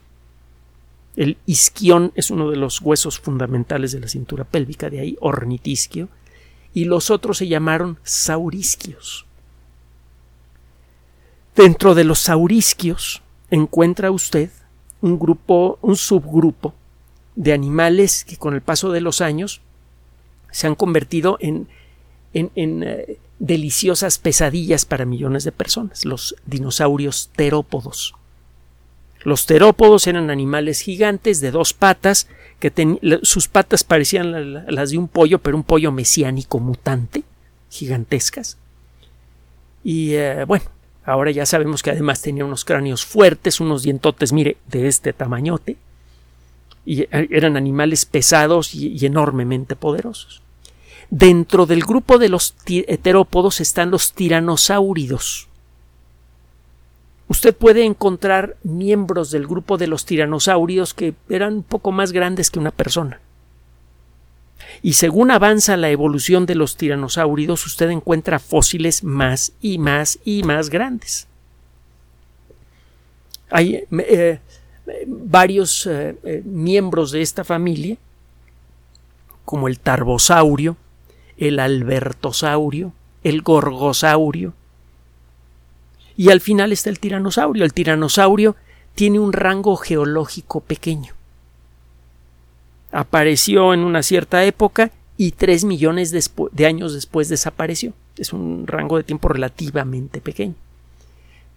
El 1.15 1.37
isquión 1.45 2.11
es 2.15 2.29
uno 2.31 2.49
de 2.49 2.57
los 2.57 2.81
huesos 2.81 3.19
fundamentales 3.19 3.91
de 3.91 4.01
la 4.01 4.07
cintura 4.07 4.43
pélvica, 4.43 4.89
de 4.89 4.99
ahí 4.99 5.17
ornitisquio. 5.19 6.09
Y 6.73 6.85
los 6.85 7.09
otros 7.09 7.37
se 7.37 7.47
llamaron 7.47 7.99
saurisquios. 8.03 9.25
Dentro 11.59 11.93
de 11.93 12.05
los 12.05 12.19
saurisquios 12.19 13.21
encuentra 13.51 14.11
usted 14.11 14.49
un 15.01 15.19
grupo, 15.19 15.77
un 15.81 15.97
subgrupo 15.97 16.73
de 17.35 17.51
animales 17.51 18.23
que 18.23 18.37
con 18.37 18.53
el 18.53 18.61
paso 18.61 18.93
de 18.93 19.01
los 19.01 19.19
años 19.19 19.59
se 20.51 20.67
han 20.67 20.75
convertido 20.75 21.37
en, 21.41 21.67
en, 22.33 22.49
eh, 22.55 23.17
deliciosas 23.39 24.19
pesadillas 24.19 24.85
para 24.85 25.03
millones 25.03 25.43
de 25.43 25.51
personas, 25.51 26.05
los 26.05 26.33
dinosaurios 26.45 27.29
terópodos. 27.35 28.15
Los 29.25 29.45
terópodos 29.45 30.07
eran 30.07 30.29
animales 30.29 30.79
gigantes 30.79 31.41
de 31.41 31.51
dos 31.51 31.73
patas, 31.73 32.29
que 32.61 32.71
sus 33.23 33.49
patas 33.49 33.83
parecían 33.83 34.65
las 34.73 34.91
de 34.91 34.97
un 34.97 35.09
pollo, 35.09 35.39
pero 35.39 35.57
un 35.57 35.63
pollo 35.63 35.91
mesiánico 35.91 36.61
mutante, 36.61 37.23
gigantescas. 37.69 38.57
Y 39.83 40.13
eh, 40.13 40.45
bueno, 40.45 40.63
Ahora 41.09 41.31
ya 41.31 41.47
sabemos 41.47 41.81
que 41.81 41.89
además 41.89 42.21
tenía 42.21 42.45
unos 42.45 42.63
cráneos 42.63 43.03
fuertes, 43.03 43.59
unos 43.59 43.81
dientotes, 43.81 44.31
mire, 44.31 44.57
de 44.67 44.87
este 44.87 45.11
tamañote. 45.11 45.75
Y 46.85 47.07
eran 47.11 47.57
animales 47.57 48.05
pesados 48.05 48.75
y, 48.75 49.03
enormemente 49.03 49.75
poderosos. 49.75 50.43
Dentro 51.09 51.65
del 51.65 51.81
grupo 51.81 52.19
de 52.19 52.29
los 52.29 52.53
heterópodos 52.67 53.59
están 53.59 53.89
los 53.89 54.13
tiranosáuridos. 54.13 55.47
Usted 57.27 57.55
puede 57.55 57.85
encontrar 57.85 58.57
miembros 58.61 59.31
del 59.31 59.47
grupo 59.47 59.79
de 59.79 59.87
los 59.87 60.05
tiranosáuridos 60.05 60.93
que 60.93 61.15
eran 61.27 61.53
un 61.55 61.63
poco 61.63 61.91
más 61.91 62.11
grandes 62.11 62.51
que 62.51 62.59
una 62.59 62.71
persona. 62.71 63.19
Y 64.81 64.93
según 64.93 65.31
avanza 65.31 65.75
la 65.77 65.89
evolución 65.89 66.45
de 66.45 66.55
los 66.55 66.77
tiranosáuridos, 66.77 67.65
usted 67.65 67.89
encuentra 67.89 68.39
fósiles 68.39 69.03
más 69.03 69.51
y 69.61 69.77
más 69.77 70.19
y 70.23 70.43
más 70.43 70.69
grandes. 70.69 71.27
Hay 73.49 73.83
eh, 73.91 74.39
varios 75.05 75.85
eh, 75.85 76.15
eh, 76.23 76.41
miembros 76.45 77.11
de 77.11 77.21
esta 77.21 77.43
familia, 77.43 77.97
como 79.43 79.67
el 79.67 79.79
tarbosaurio, 79.79 80.77
el 81.37 81.59
albertosaurio, 81.59 82.93
el 83.23 83.41
gorgosaurio, 83.41 84.53
y 86.15 86.29
al 86.31 86.41
final 86.41 86.71
está 86.71 86.89
el 86.89 86.99
tiranosaurio. 86.99 87.63
El 87.63 87.73
tiranosaurio 87.73 88.55
tiene 88.93 89.19
un 89.19 89.31
rango 89.31 89.77
geológico 89.77 90.59
pequeño 90.59 91.13
apareció 92.91 93.73
en 93.73 93.81
una 93.81 94.03
cierta 94.03 94.43
época 94.43 94.91
y 95.17 95.31
tres 95.31 95.65
millones 95.65 96.11
de 96.11 96.65
años 96.65 96.93
después 96.93 97.29
desapareció. 97.29 97.93
Es 98.17 98.33
un 98.33 98.67
rango 98.67 98.97
de 98.97 99.03
tiempo 99.03 99.27
relativamente 99.27 100.21
pequeño. 100.21 100.55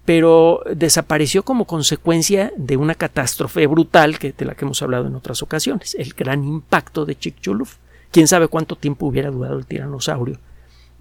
Pero 0.04 0.62
desapareció 0.74 1.44
como 1.44 1.64
consecuencia 1.64 2.52
de 2.56 2.76
una 2.76 2.96
catástrofe 2.96 3.66
brutal 3.68 4.18
que, 4.18 4.32
de 4.32 4.44
la 4.44 4.54
que 4.54 4.64
hemos 4.64 4.82
hablado 4.82 5.06
en 5.06 5.14
otras 5.14 5.42
ocasiones, 5.42 5.94
el 5.94 6.12
gran 6.14 6.42
impacto 6.42 7.04
de 7.04 7.16
Chicxulub. 7.16 7.68
Quién 8.10 8.26
sabe 8.26 8.48
cuánto 8.48 8.76
tiempo 8.76 9.06
hubiera 9.06 9.30
durado 9.30 9.58
el 9.58 9.66
tiranosaurio 9.66 10.38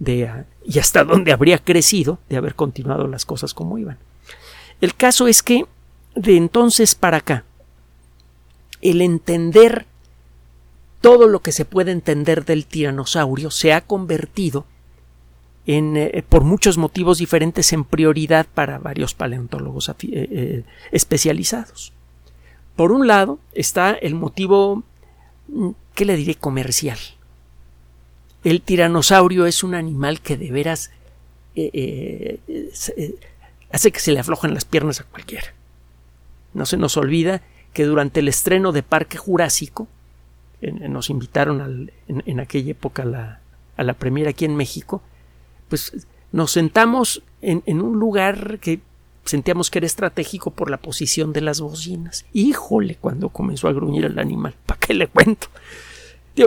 de, 0.01 0.27
ah, 0.27 0.45
y 0.65 0.79
hasta 0.79 1.03
dónde 1.03 1.31
habría 1.31 1.59
crecido 1.59 2.17
de 2.27 2.37
haber 2.37 2.55
continuado 2.55 3.07
las 3.07 3.23
cosas 3.23 3.53
como 3.53 3.77
iban. 3.77 3.97
El 4.81 4.95
caso 4.95 5.27
es 5.27 5.43
que 5.43 5.65
de 6.15 6.37
entonces 6.37 6.95
para 6.95 7.17
acá, 7.17 7.43
el 8.81 9.01
entender 9.01 9.85
todo 11.01 11.27
lo 11.27 11.41
que 11.41 11.51
se 11.51 11.65
puede 11.65 11.91
entender 11.91 12.45
del 12.45 12.65
tiranosaurio 12.65 13.51
se 13.51 13.73
ha 13.73 13.81
convertido 13.81 14.65
en, 15.65 15.97
eh, 15.97 16.23
por 16.27 16.43
muchos 16.43 16.77
motivos 16.77 17.17
diferentes 17.17 17.73
en 17.73 17.83
prioridad 17.83 18.47
para 18.53 18.77
varios 18.77 19.13
paleontólogos 19.13 19.89
eh, 19.89 19.95
eh, 20.01 20.63
especializados. 20.91 21.91
Por 22.75 22.91
un 22.91 23.07
lado 23.07 23.39
está 23.53 23.91
el 23.91 24.15
motivo, 24.15 24.83
mm, 25.47 25.69
¿qué 25.95 26.05
le 26.05 26.15
diré?, 26.15 26.35
comercial. 26.35 26.99
El 28.43 28.61
tiranosaurio 28.61 29.45
es 29.45 29.63
un 29.63 29.75
animal 29.75 30.21
que 30.21 30.37
de 30.37 30.51
veras 30.51 30.91
hace 33.71 33.91
que 33.91 33.99
se 33.99 34.11
le 34.11 34.19
aflojen 34.19 34.53
las 34.53 34.65
piernas 34.65 35.01
a 35.01 35.03
cualquiera. 35.03 35.53
No 36.53 36.65
se 36.65 36.77
nos 36.77 36.97
olvida 36.97 37.41
que 37.73 37.83
durante 37.85 38.21
el 38.21 38.29
estreno 38.29 38.71
de 38.71 38.83
Parque 38.83 39.17
Jurásico, 39.17 39.87
nos 40.61 41.09
invitaron 41.09 41.89
en, 42.07 42.39
aquella 42.39 42.71
época 42.71 43.03
a 43.03 43.05
la, 43.05 43.39
a 43.77 43.83
la 43.83 43.93
premier 43.93 44.27
aquí 44.27 44.45
en 44.45 44.55
México, 44.55 45.01
pues 45.69 46.07
nos 46.31 46.51
sentamos 46.51 47.23
en, 47.41 47.63
en, 47.65 47.81
un 47.81 47.99
lugar 47.99 48.59
que 48.59 48.79
sentíamos 49.25 49.69
que 49.71 49.79
era 49.79 49.87
estratégico 49.87 50.51
por 50.51 50.69
la 50.69 50.77
posición 50.77 51.33
de 51.33 51.41
las 51.41 51.61
bocinas. 51.61 52.25
Híjole, 52.33 52.95
cuando 52.95 53.29
comenzó 53.29 53.67
a 53.67 53.73
gruñir 53.73 54.05
el 54.05 54.19
animal, 54.19 54.53
¿para 54.65 54.79
qué 54.79 54.93
le 54.93 55.07
cuento? 55.07 55.47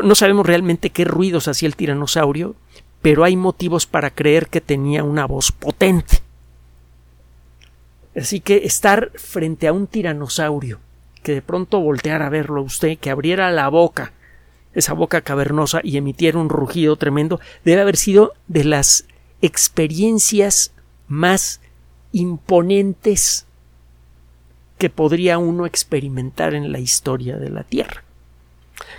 no 0.02 0.14
sabemos 0.14 0.47
realmente 0.47 0.90
qué 0.90 1.04
ruidos 1.04 1.47
hacía 1.47 1.66
el 1.66 1.76
tiranosaurio, 1.76 2.56
pero 3.02 3.23
hay 3.23 3.37
motivos 3.37 3.87
para 3.87 4.11
creer 4.11 4.49
que 4.49 4.62
tenía 4.62 5.04
una 5.04 5.26
voz 5.26 5.52
potente. 5.52 6.21
Así 8.16 8.40
que 8.40 8.64
estar 8.64 9.11
frente 9.14 9.68
a 9.68 9.73
un 9.73 9.87
tiranosaurio 9.87 10.80
que 11.25 11.33
de 11.33 11.43
pronto 11.43 11.81
volteara 11.81 12.28
a 12.28 12.31
verlo 12.31 12.62
usted, 12.62 12.99
que 12.99 13.11
abriera 13.11 13.50
la 13.50 13.69
boca 13.69 14.12
esa 14.75 14.93
boca 14.93 15.21
cavernosa 15.21 15.81
y 15.83 15.97
emitiera 15.97 16.38
un 16.38 16.49
rugido 16.49 16.97
tremendo, 16.97 17.40
debe 17.64 17.83
haber 17.83 17.97
sido 17.97 18.35
de 18.49 18.64
las 18.64 19.07
experiencias 19.40 20.73
más 21.07 21.61
imponentes 22.12 23.47
que 24.78 24.90
podría 24.90 25.38
uno 25.38 25.66
experimentar 25.66 26.54
en 26.54 26.73
la 26.73 26.81
historia 26.81 27.37
de 27.37 27.50
la 27.50 27.62
Tierra. 27.62 28.02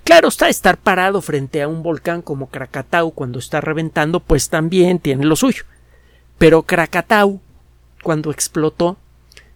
Claro 0.03 0.29
está, 0.29 0.47
estar 0.47 0.77
parado 0.77 1.21
frente 1.21 1.61
a 1.61 1.67
un 1.67 1.83
volcán 1.83 2.21
como 2.21 2.47
Krakatau 2.47 3.11
cuando 3.11 3.39
está 3.39 3.59
reventando, 3.59 4.21
pues 4.21 4.49
también 4.49 4.99
tiene 4.99 5.25
lo 5.25 5.35
suyo. 5.35 5.63
Pero 6.37 6.63
Krakatau, 6.63 7.41
cuando 8.03 8.31
explotó, 8.31 8.97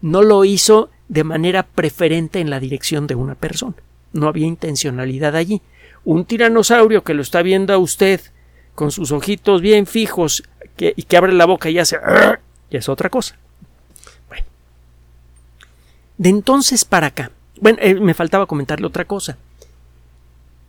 no 0.02 0.22
lo 0.22 0.44
hizo 0.44 0.90
de 1.10 1.24
manera 1.24 1.64
preferente 1.64 2.40
en 2.40 2.50
la 2.50 2.62
dirección 2.62 3.06
de 3.06 3.16
una 3.16 3.36
persona. 3.36 3.76
No 4.14 4.28
había 4.28 4.48
intencionalidad 4.48 5.36
allí. 5.36 5.62
Un 6.06 6.24
tiranosaurio 6.24 7.04
que 7.04 7.14
lo 7.14 7.22
está 7.22 7.42
viendo 7.42 7.74
a 7.74 7.78
usted 7.78 8.22
con 8.74 8.92
sus 8.92 9.12
ojitos 9.12 9.62
bien 9.62 9.86
fijos 9.86 10.44
y 10.78 11.04
que 11.04 11.18
abre 11.18 11.34
la 11.34 11.46
boca 11.46 11.70
y 11.70 11.78
hace 11.78 11.98
ya 12.72 12.80
es 12.80 12.88
otra 12.88 13.10
cosa. 13.10 13.36
De 16.18 16.30
entonces 16.30 16.86
para 16.86 17.08
acá. 17.08 17.32
Bueno, 17.60 17.78
eh, 17.82 17.96
me 17.96 18.14
faltaba 18.14 18.46
comentarle 18.46 18.88
otra 18.88 19.06
cosa 19.06 19.38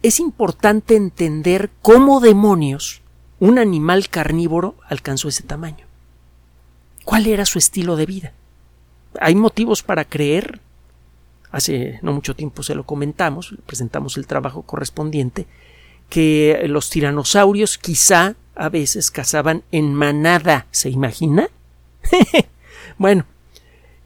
es 0.03 0.19
importante 0.21 0.97
entender 0.97 1.71
cómo 1.83 2.21
demonios 2.21 3.03
un 3.39 3.59
animal 3.59 4.09
carnívoro 4.09 4.75
alcanzó 4.89 5.29
ese 5.29 5.43
tamaño. 5.43 5.87
¿Cuál 7.05 7.27
era 7.27 7.45
su 7.45 7.59
estilo 7.59 7.97
de 7.97 8.07
vida? 8.07 8.33
Hay 9.19 9.35
motivos 9.35 9.83
para 9.83 10.05
creer, 10.05 10.61
hace 11.51 11.99
no 12.03 12.13
mucho 12.13 12.37
tiempo 12.37 12.63
se 12.63 12.75
lo 12.75 12.85
comentamos, 12.85 13.55
presentamos 13.67 14.17
el 14.17 14.27
trabajo 14.27 14.63
correspondiente, 14.63 15.47
que 16.09 16.63
los 16.67 16.91
tiranosaurios 16.91 17.79
quizá 17.79 18.35
a 18.55 18.69
veces 18.69 19.11
cazaban 19.11 19.63
en 19.73 19.95
manada, 19.95 20.67
¿se 20.71 20.91
imagina? 20.91 21.49
bueno, 22.99 23.25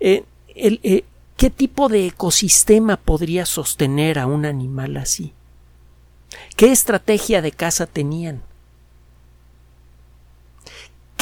eh, 0.00 0.24
eh, 0.54 1.04
¿qué 1.36 1.50
tipo 1.50 1.88
de 1.88 2.06
ecosistema 2.06 2.96
podría 2.96 3.46
sostener 3.46 4.18
a 4.18 4.26
un 4.26 4.44
animal 4.44 4.96
así? 4.96 5.32
¿Qué 6.56 6.72
estrategia 6.72 7.42
de 7.42 7.52
caza 7.52 7.86
tenían? 7.86 8.42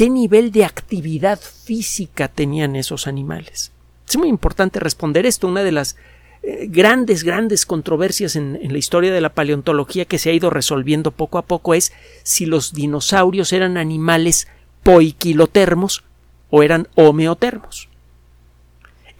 ¿Qué 0.03 0.11
nivel 0.11 0.51
de 0.51 0.65
actividad 0.65 1.39
física 1.39 2.27
tenían 2.27 2.75
esos 2.75 3.07
animales? 3.07 3.71
Es 4.09 4.17
muy 4.17 4.27
importante 4.27 4.81
responder 4.81 5.27
esto. 5.27 5.47
Una 5.47 5.63
de 5.63 5.71
las 5.71 5.95
eh, 6.43 6.67
grandes, 6.69 7.23
grandes 7.23 7.67
controversias 7.67 8.35
en, 8.35 8.59
la 8.61 8.79
historia 8.79 9.13
de 9.13 9.21
la 9.21 9.33
paleontología 9.33 10.05
que 10.05 10.19
se 10.19 10.31
ha 10.31 10.33
ido 10.33 10.51
resolviendo 10.51 11.13
poco 11.13 11.39
a 11.39 11.43
poco 11.43 11.73
es 11.73 11.93
si 12.25 12.47
los 12.47 12.73
dinosaurios 12.73 13.53
eran 13.53 13.77
animales 13.77 14.49
poiquilotermos 14.83 16.03
o 16.51 16.65
eran 16.65 16.89
homeotermos. 16.97 17.89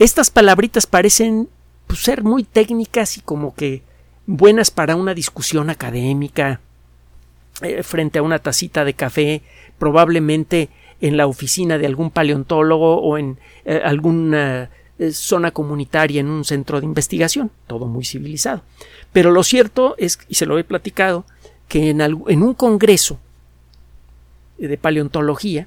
Estas 0.01 0.31
palabritas 0.31 0.89
parecen 0.89 1.49
pues, 1.87 2.01
ser 2.01 2.25
muy 2.25 2.43
técnicas 2.43 3.19
y 3.19 3.21
como 3.21 3.55
que 3.55 3.83
buenas 4.27 4.73
para 4.73 4.97
una 4.97 5.15
discusión 5.15 5.71
académica 5.71 6.61
eh, 7.61 7.82
frente 7.82 8.18
a 8.18 8.23
una 8.23 8.38
tacita 8.38 8.85
de 8.85 8.94
café, 8.94 9.42
probablemente 9.78 10.71
en 11.00 11.16
la 11.16 11.26
oficina 11.26 11.78
de 11.78 11.87
algún 11.87 12.11
paleontólogo 12.11 13.00
o 13.00 13.18
en 13.18 13.38
eh, 13.64 13.80
alguna 13.85 14.71
eh, 14.99 15.12
zona 15.12 15.50
comunitaria 15.50 16.21
en 16.21 16.28
un 16.28 16.44
centro 16.44 16.80
de 16.80 16.87
investigación, 16.87 17.50
todo 17.66 17.87
muy 17.87 18.04
civilizado. 18.04 18.62
Pero 19.12 19.30
lo 19.30 19.42
cierto 19.42 19.94
es, 19.99 20.18
y 20.28 20.37
se 20.37 20.47
lo 20.47 20.59
he 20.59 20.64
platicado, 20.64 21.25
que 21.68 21.90
en, 21.90 22.00
en 22.00 22.42
un 22.42 22.54
congreso 22.54 23.18
de 24.59 24.78
paleontología, 24.78 25.66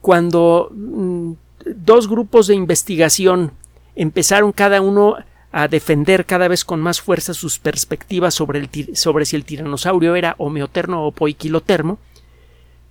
cuando 0.00 0.70
mm, 0.72 1.32
dos 1.76 2.08
grupos 2.08 2.46
de 2.46 2.54
investigación 2.54 3.52
empezaron 3.94 4.52
cada 4.52 4.80
uno 4.80 5.16
a 5.52 5.68
defender 5.68 6.26
cada 6.26 6.48
vez 6.48 6.64
con 6.64 6.80
más 6.80 7.00
fuerza 7.00 7.34
sus 7.34 7.58
perspectivas 7.58 8.34
sobre, 8.34 8.58
el, 8.58 8.96
sobre 8.96 9.26
si 9.26 9.36
el 9.36 9.44
tiranosaurio 9.44 10.16
era 10.16 10.34
homeoterno 10.38 11.04
o 11.04 11.12
poiquilotermo, 11.12 11.98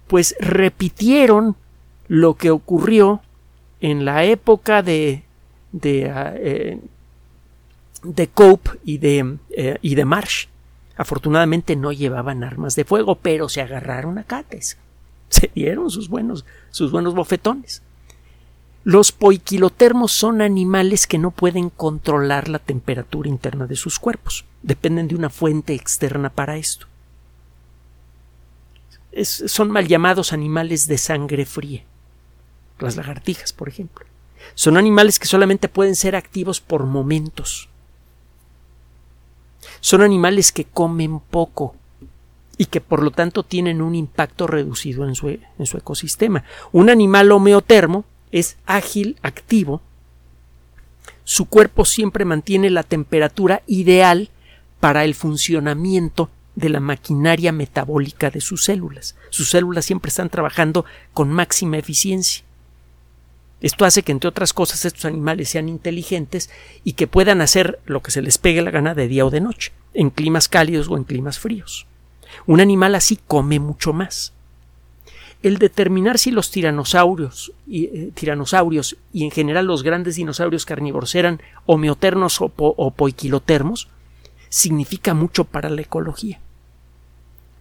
pues 0.08 0.36
repitieron 0.40 1.56
lo 2.08 2.36
que 2.36 2.52
ocurrió 2.52 3.22
en 3.80 4.06
la 4.06 4.24
época 4.26 4.84
de 4.84 5.24
de, 5.72 6.10
ah, 6.10 6.34
eh, 6.36 6.80
de 8.04 8.28
Cope 8.28 8.72
y 8.84 8.98
de, 8.98 9.38
eh, 9.52 9.78
y 9.82 9.96
de 9.96 10.06
Marsh. 10.06 10.48
Afortunadamente 10.98 11.76
no 11.76 11.92
llevaban 11.92 12.44
armas 12.44 12.76
de 12.76 12.86
fuego, 12.86 13.16
pero 13.16 13.50
se 13.50 13.62
agarraron 13.62 14.18
a 14.18 14.24
cates. 14.24 14.78
Se 15.30 15.50
dieron 15.54 15.90
sus 15.90 16.10
buenos, 16.10 16.46
sus 16.70 16.92
buenos 16.92 17.16
bofetones. 17.16 17.82
Los 18.84 19.12
poiquilotermos 19.12 20.12
son 20.12 20.42
animales 20.42 21.06
que 21.06 21.20
no 21.20 21.32
pueden 21.32 21.70
controlar 21.70 22.48
la 22.48 22.58
temperatura 22.58 23.30
interna 23.30 23.68
de 23.68 23.76
sus 23.76 24.00
cuerpos. 24.00 24.46
Dependen 24.64 25.08
de 25.08 25.16
una 25.16 25.30
fuente 25.30 25.74
externa 25.74 26.30
para 26.30 26.58
esto. 26.58 26.88
son 29.24 29.70
mal 29.70 29.88
llamados 29.88 30.34
animales 30.34 30.88
de 30.88 30.98
sangre 30.98 31.46
fría. 31.46 31.84
Las 32.80 32.96
lagartijas, 32.96 33.54
por 33.54 33.70
ejemplo. 33.70 34.06
Son 34.56 34.78
animales 34.78 35.20
que 35.20 35.28
solamente 35.28 35.70
pueden 35.70 35.96
ser 35.96 36.16
activos 36.16 36.60
por 36.60 36.86
momentos. 36.86 37.70
Son 39.80 40.02
animales 40.02 40.52
que 40.52 40.66
comen 40.66 41.20
poco 41.20 41.76
y 42.58 42.66
que 42.66 42.82
por 42.82 43.04
lo 43.04 43.12
tanto 43.12 43.44
tienen 43.44 43.82
un 43.82 43.94
impacto 43.94 44.48
reducido 44.48 45.08
en 45.08 45.14
su, 45.14 45.30
en 45.30 45.66
su 45.66 45.78
ecosistema. 45.78 46.44
Un 46.72 46.90
animal 46.90 47.32
homeotermo 47.32 48.06
es 48.32 48.58
ágil, 48.66 49.18
activo, 49.22 49.82
su 51.24 51.46
cuerpo 51.46 51.86
siempre 51.86 52.26
mantiene 52.26 52.70
la 52.70 52.84
temperatura 52.84 53.62
ideal 53.68 54.30
para 54.80 55.04
el 55.04 55.16
funcionamiento 55.16 56.30
de 56.56 56.70
la 56.70 56.80
maquinaria 56.80 57.52
metabólica 57.52 58.30
de 58.30 58.42
sus 58.42 58.66
células. 58.66 59.16
Sus 59.30 59.50
células 59.50 59.86
siempre 59.86 60.10
están 60.10 60.30
trabajando 60.30 60.86
con 61.14 61.32
máxima 61.32 61.78
eficiencia. 61.78 62.44
Esto 63.62 63.86
hace 63.86 64.02
que, 64.02 64.12
entre 64.12 64.28
otras 64.28 64.54
cosas, 64.54 64.84
estos 64.86 65.06
animales 65.06 65.50
sean 65.50 65.70
inteligentes 65.70 66.50
y 66.84 66.94
que 66.94 67.08
puedan 67.08 67.42
hacer 67.42 67.80
lo 67.86 68.02
que 68.02 68.12
se 68.12 68.24
les 68.24 68.40
pegue 68.40 68.64
la 68.64 68.72
gana 68.72 68.96
de 68.96 69.08
día 69.08 69.26
o 69.26 69.30
de 69.30 69.40
noche, 69.40 69.72
en 69.94 70.10
climas 70.10 70.50
cálidos 70.50 70.88
o 70.90 70.98
en 70.98 71.04
climas 71.04 71.38
fríos. 71.38 71.86
Un 72.48 72.60
animal 72.60 72.96
así 72.96 73.20
come 73.28 73.60
mucho 73.60 73.94
más 73.94 74.34
el 75.44 75.58
determinar 75.58 76.20
si 76.20 76.32
los 76.32 76.52
tiranosaurios 76.52 77.54
y, 77.68 77.86
eh, 77.86 78.12
tiranosaurios 78.14 78.98
y 79.12 79.24
en 79.24 79.32
general 79.32 79.66
los 79.66 79.84
grandes 79.84 80.16
dinosaurios 80.16 80.66
carnívoros 80.66 81.16
eran 81.16 81.42
homeoternos 81.66 82.42
o, 82.42 82.52
o 82.56 82.92
poiquilotermos 82.92 83.88
significa 84.50 85.14
mucho 85.14 85.46
para 85.46 85.70
la 85.70 85.82
ecología. 85.82 86.40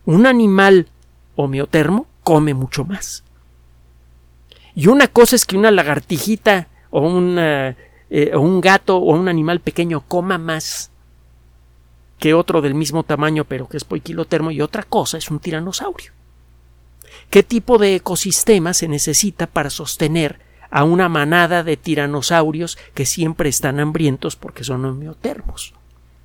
Un 0.04 0.26
animal 0.26 0.88
homeotermo 1.36 2.06
come 2.22 2.52
mucho 2.52 2.84
más. 2.84 3.24
Y 4.74 4.88
una 4.88 5.08
cosa 5.08 5.36
es 5.36 5.46
que 5.46 5.56
una 5.56 5.70
lagartijita 5.70 6.68
o, 6.90 7.08
eh, 8.10 8.32
o 8.34 8.40
un 8.40 8.60
gato 8.60 8.96
o 8.96 9.14
un 9.14 9.28
animal 9.28 9.60
pequeño 9.60 10.02
coma 10.06 10.38
más 10.38 10.90
que 12.18 12.34
otro 12.34 12.60
del 12.60 12.74
mismo 12.74 13.02
tamaño 13.02 13.44
pero 13.44 13.68
que 13.68 13.76
es 13.76 13.84
poiquilotermo 13.84 14.50
y 14.50 14.60
otra 14.60 14.82
cosa 14.82 15.16
es 15.16 15.30
un 15.30 15.38
tiranosaurio 15.38 16.12
qué 17.30 17.42
tipo 17.42 17.78
de 17.78 17.96
ecosistema 17.96 18.74
se 18.74 18.88
necesita 18.88 19.46
para 19.46 19.70
sostener 19.70 20.40
a 20.70 20.84
una 20.84 21.08
manada 21.08 21.62
de 21.62 21.76
tiranosaurios 21.76 22.78
que 22.94 23.06
siempre 23.06 23.48
están 23.48 23.80
hambrientos 23.80 24.36
porque 24.36 24.64
son 24.64 24.84
homeotermos. 24.84 25.74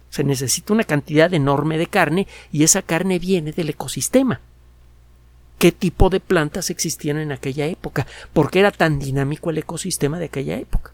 Se 0.10 0.24
necesita 0.24 0.74
una 0.74 0.84
cantidad 0.84 1.34
enorme 1.34 1.78
de 1.78 1.88
carne 1.88 2.28
y 2.52 2.64
esa 2.64 2.82
carne 2.82 3.20
viene 3.20 3.52
del 3.52 3.70
ecosistema. 3.70 4.40
¿Qué 5.58 5.72
tipo 5.72 6.10
de 6.10 6.20
plantas 6.20 6.70
existían 6.70 7.18
en 7.18 7.32
aquella 7.32 7.66
época? 7.66 8.06
¿Por 8.34 8.52
qué 8.52 8.60
era 8.60 8.72
tan 8.72 9.00
dinámico 9.00 9.50
el 9.50 9.58
ecosistema 9.58 10.20
de 10.20 10.26
aquella 10.26 10.58
época? 10.58 10.92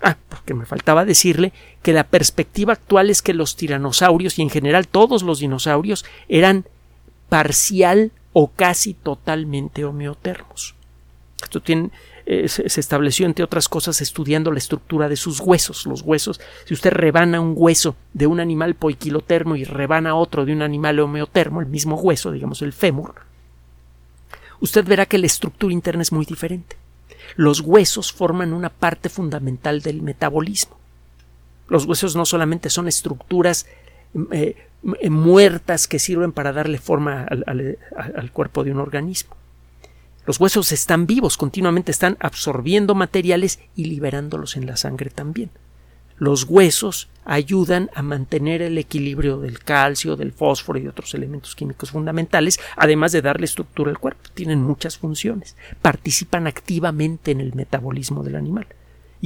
Ah, 0.00 0.16
porque 0.28 0.54
me 0.54 0.66
faltaba 0.66 1.04
decirle 1.04 1.52
que 1.82 1.92
la 1.92 2.04
perspectiva 2.04 2.74
actual 2.74 3.10
es 3.10 3.22
que 3.22 3.34
los 3.34 3.56
tiranosaurios 3.56 4.38
y 4.38 4.42
en 4.42 4.50
general 4.50 4.88
todos 4.88 5.22
los 5.22 5.40
dinosaurios 5.40 6.04
eran 6.28 6.66
parcial 7.28 8.12
o 8.38 8.48
casi 8.48 8.92
totalmente 8.92 9.86
homeotermos. 9.86 10.74
Esto 11.42 11.62
eh, 12.26 12.48
se, 12.48 12.80
estableció, 12.80 13.24
entre 13.24 13.46
otras 13.46 13.66
cosas, 13.66 14.02
estudiando 14.02 14.52
la 14.52 14.58
estructura 14.58 15.08
de 15.08 15.16
sus 15.16 15.40
huesos. 15.40 15.86
Los 15.86 16.02
huesos, 16.02 16.38
si 16.66 16.74
usted 16.74 16.92
rebana 16.92 17.40
un 17.40 17.54
hueso 17.56 17.96
de 18.12 18.26
un 18.26 18.38
animal 18.38 18.74
poiquilotermo 18.74 19.56
y 19.56 19.64
rebana 19.64 20.14
otro 20.14 20.44
de 20.44 20.52
un 20.52 20.60
animal 20.60 21.00
homeotermo, 21.00 21.62
el 21.62 21.66
mismo 21.66 21.96
hueso, 21.96 22.30
digamos 22.30 22.60
el 22.60 22.74
fémur, 22.74 23.14
usted 24.60 24.84
verá 24.84 25.06
que 25.06 25.16
la 25.16 25.24
estructura 25.24 25.72
interna 25.72 26.02
es 26.02 26.12
muy 26.12 26.26
diferente. 26.26 26.76
Los 27.36 27.60
huesos 27.60 28.12
forman 28.12 28.52
una 28.52 28.68
parte 28.68 29.08
fundamental 29.08 29.80
del 29.80 30.02
metabolismo. 30.02 30.76
Los 31.68 31.86
huesos 31.86 32.14
no 32.16 32.26
solamente 32.26 32.68
son 32.68 32.86
estructuras 32.86 33.66
eh, 34.30 34.65
muertas 35.10 35.88
que 35.88 35.98
sirven 35.98 36.32
para 36.32 36.52
darle 36.52 36.78
forma 36.78 37.24
al, 37.24 38.30
cuerpo 38.32 38.64
de 38.64 38.72
un 38.72 38.78
organismo. 38.78 39.36
Los 40.26 40.40
huesos 40.40 40.72
están 40.72 41.06
vivos, 41.06 41.36
continuamente 41.36 41.92
están 41.92 42.16
absorbiendo 42.20 42.94
materiales 42.94 43.60
y 43.76 43.84
liberándolos 43.84 44.56
en 44.56 44.66
la 44.66 44.76
sangre 44.76 45.10
también. 45.10 45.50
Los 46.18 46.44
huesos 46.44 47.08
ayudan 47.24 47.90
a 47.94 48.02
mantener 48.02 48.62
el 48.62 48.78
equilibrio 48.78 49.38
del 49.38 49.58
calcio, 49.58 50.16
del 50.16 50.32
fósforo 50.32 50.78
y 50.78 50.88
otros 50.88 51.14
elementos 51.14 51.54
químicos 51.54 51.90
fundamentales, 51.90 52.58
además 52.76 53.12
de 53.12 53.22
darle 53.22 53.44
estructura 53.44 53.90
al 53.90 53.98
cuerpo. 53.98 54.30
Tienen 54.32 54.62
muchas 54.62 54.96
funciones. 54.96 55.56
Participan 55.82 56.46
activamente 56.46 57.32
en 57.32 57.40
el 57.40 57.54
metabolismo 57.54 58.24
del 58.24 58.36
animal. 58.36 58.66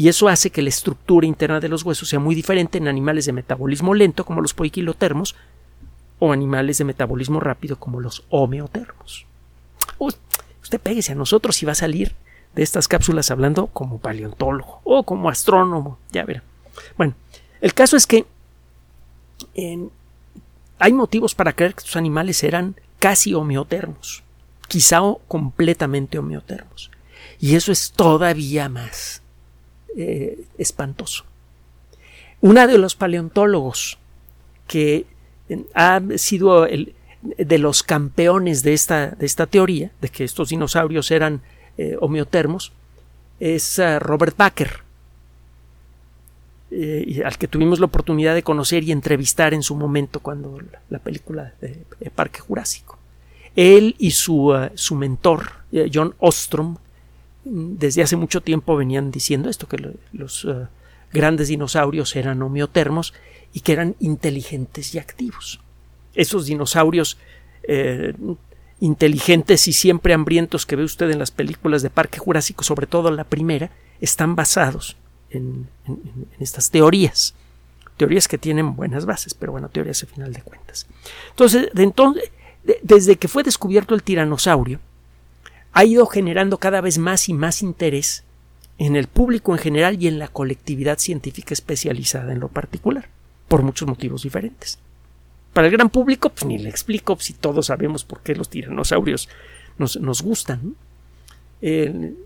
Y 0.00 0.08
eso 0.08 0.28
hace 0.28 0.48
que 0.48 0.62
la 0.62 0.70
estructura 0.70 1.26
interna 1.26 1.60
de 1.60 1.68
los 1.68 1.82
huesos 1.82 2.08
sea 2.08 2.18
muy 2.18 2.34
diferente 2.34 2.78
en 2.78 2.88
animales 2.88 3.26
de 3.26 3.34
metabolismo 3.34 3.92
lento, 3.92 4.24
como 4.24 4.40
los 4.40 4.54
poiquilotermos, 4.54 5.36
o 6.18 6.32
animales 6.32 6.78
de 6.78 6.84
metabolismo 6.84 7.38
rápido, 7.38 7.78
como 7.78 8.00
los 8.00 8.24
homeotermos. 8.30 9.26
Usted 9.98 10.80
péguese 10.80 11.12
a 11.12 11.16
nosotros 11.16 11.62
y 11.62 11.66
va 11.66 11.72
a 11.72 11.74
salir 11.74 12.14
de 12.54 12.62
estas 12.62 12.88
cápsulas 12.88 13.30
hablando 13.30 13.66
como 13.66 13.98
paleontólogo 13.98 14.80
o 14.84 15.02
como 15.02 15.28
astrónomo, 15.28 15.98
ya 16.10 16.24
verá. 16.24 16.42
Bueno, 16.96 17.12
el 17.60 17.74
caso 17.74 17.98
es 17.98 18.06
que 18.06 18.24
hay 20.78 20.92
motivos 20.94 21.34
para 21.34 21.52
creer 21.52 21.74
que 21.74 21.80
estos 21.80 21.96
animales 21.96 22.42
eran 22.42 22.74
casi 23.00 23.34
homeotermos, 23.34 24.22
quizá 24.66 25.02
completamente 25.28 26.18
homeotermos. 26.18 26.90
Y 27.38 27.54
eso 27.56 27.70
es 27.70 27.92
todavía 27.92 28.70
más 28.70 29.20
eh, 29.96 30.44
espantoso. 30.58 31.24
Una 32.40 32.66
de 32.66 32.78
los 32.78 32.94
paleontólogos 32.94 33.98
que 34.66 35.06
ha 35.74 36.00
sido 36.16 36.64
el, 36.66 36.94
de 37.22 37.58
los 37.58 37.82
campeones 37.82 38.62
de 38.62 38.72
esta, 38.72 39.10
de 39.10 39.26
esta 39.26 39.46
teoría, 39.46 39.90
de 40.00 40.08
que 40.08 40.24
estos 40.24 40.50
dinosaurios 40.50 41.10
eran 41.10 41.42
eh, 41.76 41.96
homeotermos, 42.00 42.72
es 43.40 43.78
eh, 43.78 43.98
Robert 43.98 44.36
Baker, 44.36 44.80
al 47.24 47.36
que 47.36 47.48
tuvimos 47.48 47.80
la 47.80 47.86
oportunidad 47.86 48.32
de 48.32 48.44
conocer 48.44 48.84
y 48.84 48.92
entrevistar 48.92 49.54
en 49.54 49.64
su 49.64 49.74
momento 49.74 50.20
cuando 50.20 50.60
la, 50.88 51.00
película 51.00 51.52
de, 51.60 51.84
Parque 52.14 52.38
Jurásico. 52.38 52.96
Él 53.56 53.96
y 53.98 54.12
su, 54.12 54.56
su 54.76 54.94
mentor, 54.94 55.50
John 55.92 56.14
Ostrom, 56.20 56.76
desde 57.52 58.02
hace 58.02 58.16
mucho 58.16 58.40
tiempo 58.40 58.76
venían 58.76 59.10
diciendo 59.10 59.48
esto, 59.50 59.66
que 59.66 59.94
los 60.12 60.44
uh, 60.44 60.66
grandes 61.12 61.48
dinosaurios 61.48 62.14
eran 62.14 62.42
homeotermos 62.42 63.12
y 63.52 63.60
que 63.60 63.72
eran 63.72 63.96
inteligentes 63.98 64.94
y 64.94 64.98
activos. 64.98 65.60
Esos 66.14 66.46
dinosaurios 66.46 67.18
eh, 67.64 68.14
inteligentes 68.78 69.66
y 69.66 69.72
siempre 69.72 70.14
hambrientos 70.14 70.64
que 70.64 70.76
ve 70.76 70.84
usted 70.84 71.10
en 71.10 71.18
las 71.18 71.32
películas 71.32 71.82
de 71.82 71.90
Parque 71.90 72.18
Jurásico, 72.18 72.62
sobre 72.62 72.86
todo 72.86 73.10
la 73.10 73.24
primera, 73.24 73.70
están 74.00 74.36
basados 74.36 74.96
en, 75.30 75.68
estas 76.38 76.70
teorías. 76.70 77.34
Teorías 77.96 78.28
que 78.28 78.38
tienen 78.38 78.76
buenas 78.76 79.04
bases, 79.06 79.34
pero 79.34 79.52
bueno, 79.52 79.68
teorías 79.68 80.02
a 80.02 80.06
final 80.06 80.32
de 80.32 80.42
cuentas. 80.42 80.86
Entonces 81.30 81.68
desde 82.82 83.16
que 83.16 83.28
fue 83.28 83.42
descubierto 83.42 83.94
el 83.94 84.02
tiranosaurio, 84.02 84.80
ha 85.72 85.84
ido 85.84 86.06
generando 86.06 86.58
cada 86.58 86.80
vez 86.80 86.98
más 86.98 87.28
y 87.28 87.34
más 87.34 87.62
interés 87.62 88.24
en 88.78 88.96
el 88.96 89.08
público 89.08 89.52
en 89.52 89.58
general 89.58 90.02
y 90.02 90.08
en 90.08 90.18
la 90.18 90.28
colectividad 90.28 90.98
científica 90.98 91.52
especializada 91.52 92.32
en 92.32 92.40
lo 92.40 92.48
particular, 92.48 93.08
por 93.46 93.62
muchos 93.62 93.86
motivos 93.86 94.22
diferentes. 94.22 94.78
Para 95.52 95.66
el 95.66 95.72
gran 95.72 95.90
público, 95.90 96.30
pues 96.30 96.46
ni 96.46 96.58
le 96.58 96.70
explico 96.70 97.16
si 97.20 97.34
todos 97.34 97.66
sabemos 97.66 98.04
por 98.04 98.20
qué 98.22 98.34
los 98.34 98.48
tiranosaurios 98.48 99.28
nos, 99.78 100.22
gustan. 100.22 100.76
es 101.60 102.16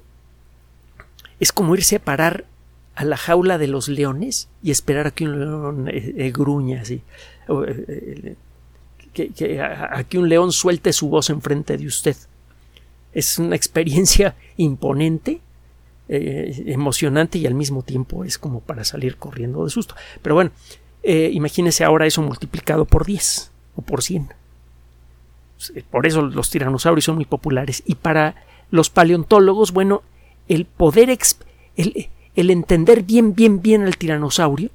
como 1.53 1.75
irse 1.75 1.97
a 1.97 2.05
parar 2.05 2.45
a 2.95 3.05
la 3.05 3.17
jaula 3.17 3.59
de 3.59 3.67
los 3.67 3.89
leones 3.89 4.49
y 4.63 4.71
esperar 4.71 5.09
a 5.09 5.11
que 5.11 5.25
un 5.25 5.41
león 5.41 5.89
eh, 5.89 6.15
eh, 6.17 6.31
gruña 6.31 6.83
así. 6.83 7.03
Eh, 7.49 8.37
que, 9.13 9.61
a, 9.61 10.05
que 10.05 10.19
un 10.19 10.29
león 10.29 10.53
suelte 10.53 10.93
su 10.93 11.09
voz 11.09 11.31
enfrente 11.31 11.77
de 11.77 11.87
usted. 11.87 12.17
Es 13.14 13.38
una 13.38 13.57
experiencia 13.57 14.37
imponente, 14.57 15.40
emocionante 16.07 17.38
y 17.38 17.46
al 17.46 17.55
mismo 17.55 17.83
tiempo 17.83 18.24
es 18.24 18.37
como 18.37 18.61
para 18.61 18.85
salir 18.85 19.16
corriendo 19.16 19.64
de 19.64 19.70
susto. 19.70 19.94
Pero 20.20 20.35
bueno, 20.35 20.50
imagínese 21.03 21.83
ahora 21.83 22.07
eso 22.07 22.20
multiplicado 22.20 22.85
por 22.85 23.07
10 23.07 23.50
o 23.77 23.83
por 23.83 24.03
100. 24.03 24.29
Por 25.90 26.07
eso 26.07 26.20
los 26.20 26.50
tiranosaurios 26.50 27.05
son 27.05 27.14
muy 27.16 27.24
populares. 27.24 27.83
Y 27.87 27.94
para 27.94 28.35
los 28.70 28.90
paleontólogos, 28.90 29.72
bueno, 29.72 30.03
el 30.48 30.66
poder 30.66 31.16
el, 31.77 32.09
el 32.37 32.50
entender 32.50 33.03
bien, 33.03 33.35
bien, 33.35 33.62
bien 33.62 33.83
al 33.83 33.96
tiranosaurio 33.96 34.70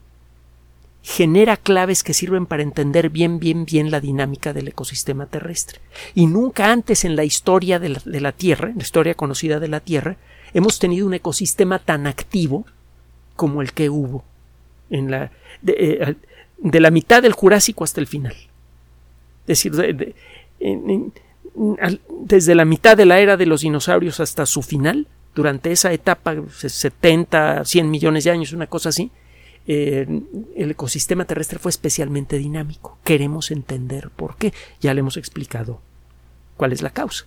genera 1.01 1.57
claves 1.57 2.03
que 2.03 2.13
sirven 2.13 2.45
para 2.45 2.63
entender 2.63 3.09
bien, 3.09 3.39
bien, 3.39 3.65
bien 3.65 3.89
la 3.91 4.01
dinámica 4.01 4.53
del 4.53 4.67
ecosistema 4.67 5.25
terrestre. 5.25 5.79
Y 6.13 6.27
nunca 6.27 6.71
antes 6.71 7.05
en 7.05 7.15
la 7.15 7.23
historia 7.23 7.79
de 7.79 7.89
la, 7.89 8.31
Tierra, 8.31 8.69
en 8.69 8.77
la 8.77 8.83
historia 8.83 9.13
conocida 9.13 9.59
de 9.59 9.69
la 9.69 9.79
Tierra, 9.79 10.17
hemos 10.53 10.79
tenido 10.79 11.07
un 11.07 11.13
ecosistema 11.13 11.79
tan 11.79 12.05
activo 12.05 12.65
como 13.35 13.61
el 13.61 13.71
que 13.71 13.89
hubo 13.89 14.23
en 14.89 15.11
la, 15.11 15.31
de, 15.61 15.73
eh, 16.01 16.79
la 16.79 16.91
mitad 16.91 17.21
del 17.21 17.33
Jurásico 17.33 17.83
hasta 17.83 18.01
el 18.01 18.07
final. 18.07 18.35
Es 19.47 19.63
decir, 19.63 19.71
desde 22.25 22.55
la 22.55 22.65
mitad 22.65 22.97
de 22.97 23.05
la 23.05 23.19
era 23.19 23.37
de 23.37 23.45
los 23.45 23.61
dinosaurios 23.61 24.19
hasta 24.19 24.45
su 24.45 24.61
final, 24.61 25.07
durante 25.33 25.71
esa 25.71 25.93
etapa, 25.93 26.35
70, 26.55 27.63
100 27.63 27.89
millones 27.89 28.25
de 28.25 28.31
años, 28.31 28.51
una 28.51 28.67
cosa 28.67 28.89
así, 28.89 29.11
el 29.69 30.71
ecosistema 30.71 31.25
terrestre 31.25 31.59
fue 31.59 31.69
especialmente 31.69 32.37
dinámico. 32.37 32.97
Queremos 33.03 33.51
entender 33.51 34.09
por 34.09 34.35
qué. 34.35 34.51
Ya 34.81 34.93
le 34.93 35.01
hemos 35.01 35.15
explicado 35.15 35.79
cuál 36.57 36.73
es 36.73 36.81
la 36.81 36.89
causa. 36.89 37.25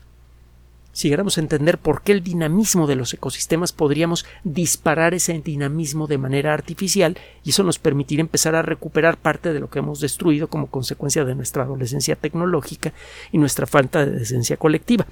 Si 0.92 1.08
queremos 1.08 1.38
entender 1.38 1.78
por 1.78 2.02
qué 2.02 2.12
el 2.12 2.22
dinamismo 2.22 2.86
de 2.86 2.96
los 2.96 3.14
ecosistemas, 3.14 3.72
podríamos 3.72 4.26
disparar 4.44 5.14
ese 5.14 5.38
dinamismo 5.38 6.06
de 6.06 6.18
manera 6.18 6.52
artificial 6.52 7.16
y 7.44 7.50
eso 7.50 7.62
nos 7.62 7.78
permitiría 7.78 8.20
empezar 8.20 8.54
a 8.56 8.62
recuperar 8.62 9.16
parte 9.16 9.54
de 9.54 9.60
lo 9.60 9.70
que 9.70 9.78
hemos 9.78 10.00
destruido 10.00 10.48
como 10.48 10.66
consecuencia 10.66 11.24
de 11.24 11.34
nuestra 11.34 11.62
adolescencia 11.62 12.16
tecnológica 12.16 12.92
y 13.30 13.38
nuestra 13.38 13.66
falta 13.66 14.04
de 14.04 14.18
decencia 14.18 14.58
colectiva 14.58 15.06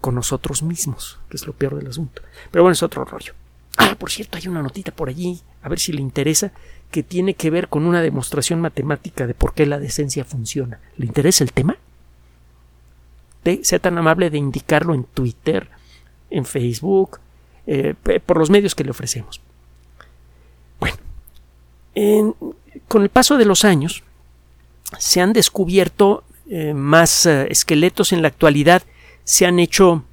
con 0.00 0.14
nosotros 0.14 0.62
mismos, 0.62 1.18
que 1.28 1.38
es 1.38 1.46
lo 1.46 1.54
peor 1.54 1.74
del 1.74 1.88
asunto. 1.88 2.22
Pero 2.52 2.62
bueno, 2.62 2.74
es 2.74 2.82
otro 2.84 3.04
rollo. 3.04 3.32
Ah, 3.76 3.94
por 3.98 4.10
cierto, 4.10 4.38
hay 4.38 4.48
una 4.48 4.62
notita 4.62 4.90
por 4.90 5.08
allí, 5.08 5.40
a 5.62 5.68
ver 5.68 5.78
si 5.78 5.92
le 5.92 6.00
interesa, 6.00 6.52
que 6.90 7.02
tiene 7.02 7.34
que 7.34 7.50
ver 7.50 7.68
con 7.68 7.84
una 7.84 8.00
demostración 8.00 8.60
matemática 8.60 9.26
de 9.26 9.34
por 9.34 9.54
qué 9.54 9.66
la 9.66 9.78
decencia 9.78 10.24
funciona. 10.24 10.80
¿Le 10.96 11.06
interesa 11.06 11.44
el 11.44 11.52
tema? 11.52 11.76
sea 13.62 13.78
tan 13.78 13.96
amable 13.96 14.28
de 14.28 14.38
indicarlo 14.38 14.92
en 14.92 15.04
Twitter, 15.04 15.68
en 16.30 16.44
Facebook, 16.44 17.20
eh, 17.68 17.94
por 18.26 18.38
los 18.38 18.50
medios 18.50 18.74
que 18.74 18.82
le 18.82 18.90
ofrecemos. 18.90 19.40
Bueno, 20.80 20.96
con 22.88 23.02
el 23.02 23.08
paso 23.08 23.36
de 23.36 23.44
los 23.44 23.64
años 23.64 24.02
se 24.98 25.20
han 25.20 25.32
descubierto 25.32 26.24
eh, 26.50 26.74
más 26.74 27.24
eh, 27.26 27.46
esqueletos 27.48 28.12
en 28.12 28.22
la 28.22 28.28
actualidad 28.28 28.82
se 29.26 29.44
han 29.44 29.58
hecho, 29.58 30.04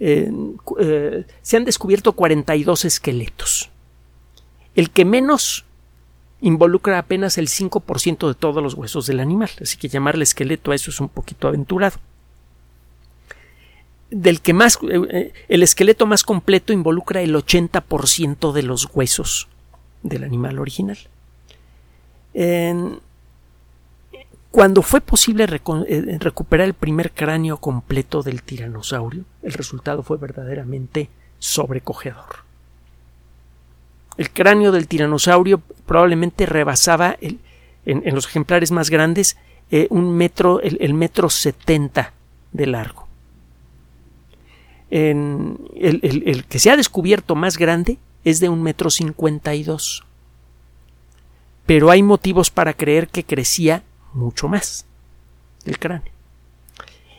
eh, 0.00 0.32
eh, 0.78 1.24
se 1.42 1.56
han 1.58 1.64
descubierto 1.66 2.12
42 2.12 2.86
esqueletos. 2.86 3.68
El 4.74 4.90
que 4.90 5.04
menos 5.04 5.66
involucra 6.40 6.98
apenas 6.98 7.36
el 7.36 7.48
5% 7.48 8.26
de 8.26 8.34
todos 8.34 8.62
los 8.62 8.74
huesos 8.74 9.06
del 9.06 9.20
animal, 9.20 9.50
así 9.60 9.76
que 9.76 9.88
llamarle 9.88 10.24
esqueleto 10.24 10.72
a 10.72 10.74
eso 10.74 10.90
es 10.90 11.00
un 11.00 11.10
poquito 11.10 11.48
aventurado. 11.48 11.98
Del 14.10 14.40
que 14.40 14.54
más, 14.54 14.78
eh, 14.90 15.32
el 15.48 15.62
esqueleto 15.62 16.06
más 16.06 16.24
completo 16.24 16.72
involucra 16.72 17.20
el 17.20 17.34
80% 17.34 18.52
de 18.52 18.62
los 18.62 18.88
huesos 18.92 19.48
del 20.02 20.24
animal 20.24 20.58
original. 20.58 20.98
Cuando 24.50 24.82
fue 24.82 25.00
posible 25.00 25.44
eh, 25.44 26.18
recuperar 26.18 26.66
el 26.66 26.74
primer 26.74 27.12
cráneo 27.12 27.58
completo 27.58 28.22
del 28.22 28.42
tiranosaurio, 28.42 29.24
el 29.42 29.52
resultado 29.52 30.02
fue 30.02 30.16
verdaderamente 30.16 31.08
sobrecogedor. 31.38 32.44
El 34.16 34.30
cráneo 34.30 34.72
del 34.72 34.88
tiranosaurio 34.88 35.62
probablemente 35.86 36.46
rebasaba 36.46 37.16
en, 37.20 37.40
los 38.14 38.26
ejemplares 38.26 38.72
más 38.72 38.90
grandes 38.90 39.36
eh, 39.70 39.86
un 39.90 40.16
metro, 40.16 40.60
el, 40.60 40.94
metro 40.94 41.30
setenta 41.30 42.12
de 42.52 42.66
largo. 42.66 43.06
El, 44.90 46.44
que 46.48 46.58
se 46.58 46.70
ha 46.70 46.76
descubierto 46.76 47.36
más 47.36 47.56
grande 47.56 47.98
es 48.24 48.40
de 48.40 48.48
un 48.48 48.62
metro 48.62 48.90
cincuenta 48.90 49.54
y 49.54 49.62
dos. 49.62 50.04
Pero 51.66 51.90
hay 51.90 52.02
motivos 52.02 52.50
para 52.50 52.74
creer 52.74 53.06
que 53.06 53.22
crecía 53.22 53.84
mucho 54.12 54.48
más 54.48 54.86
el 55.64 55.78
cráneo. 55.78 56.12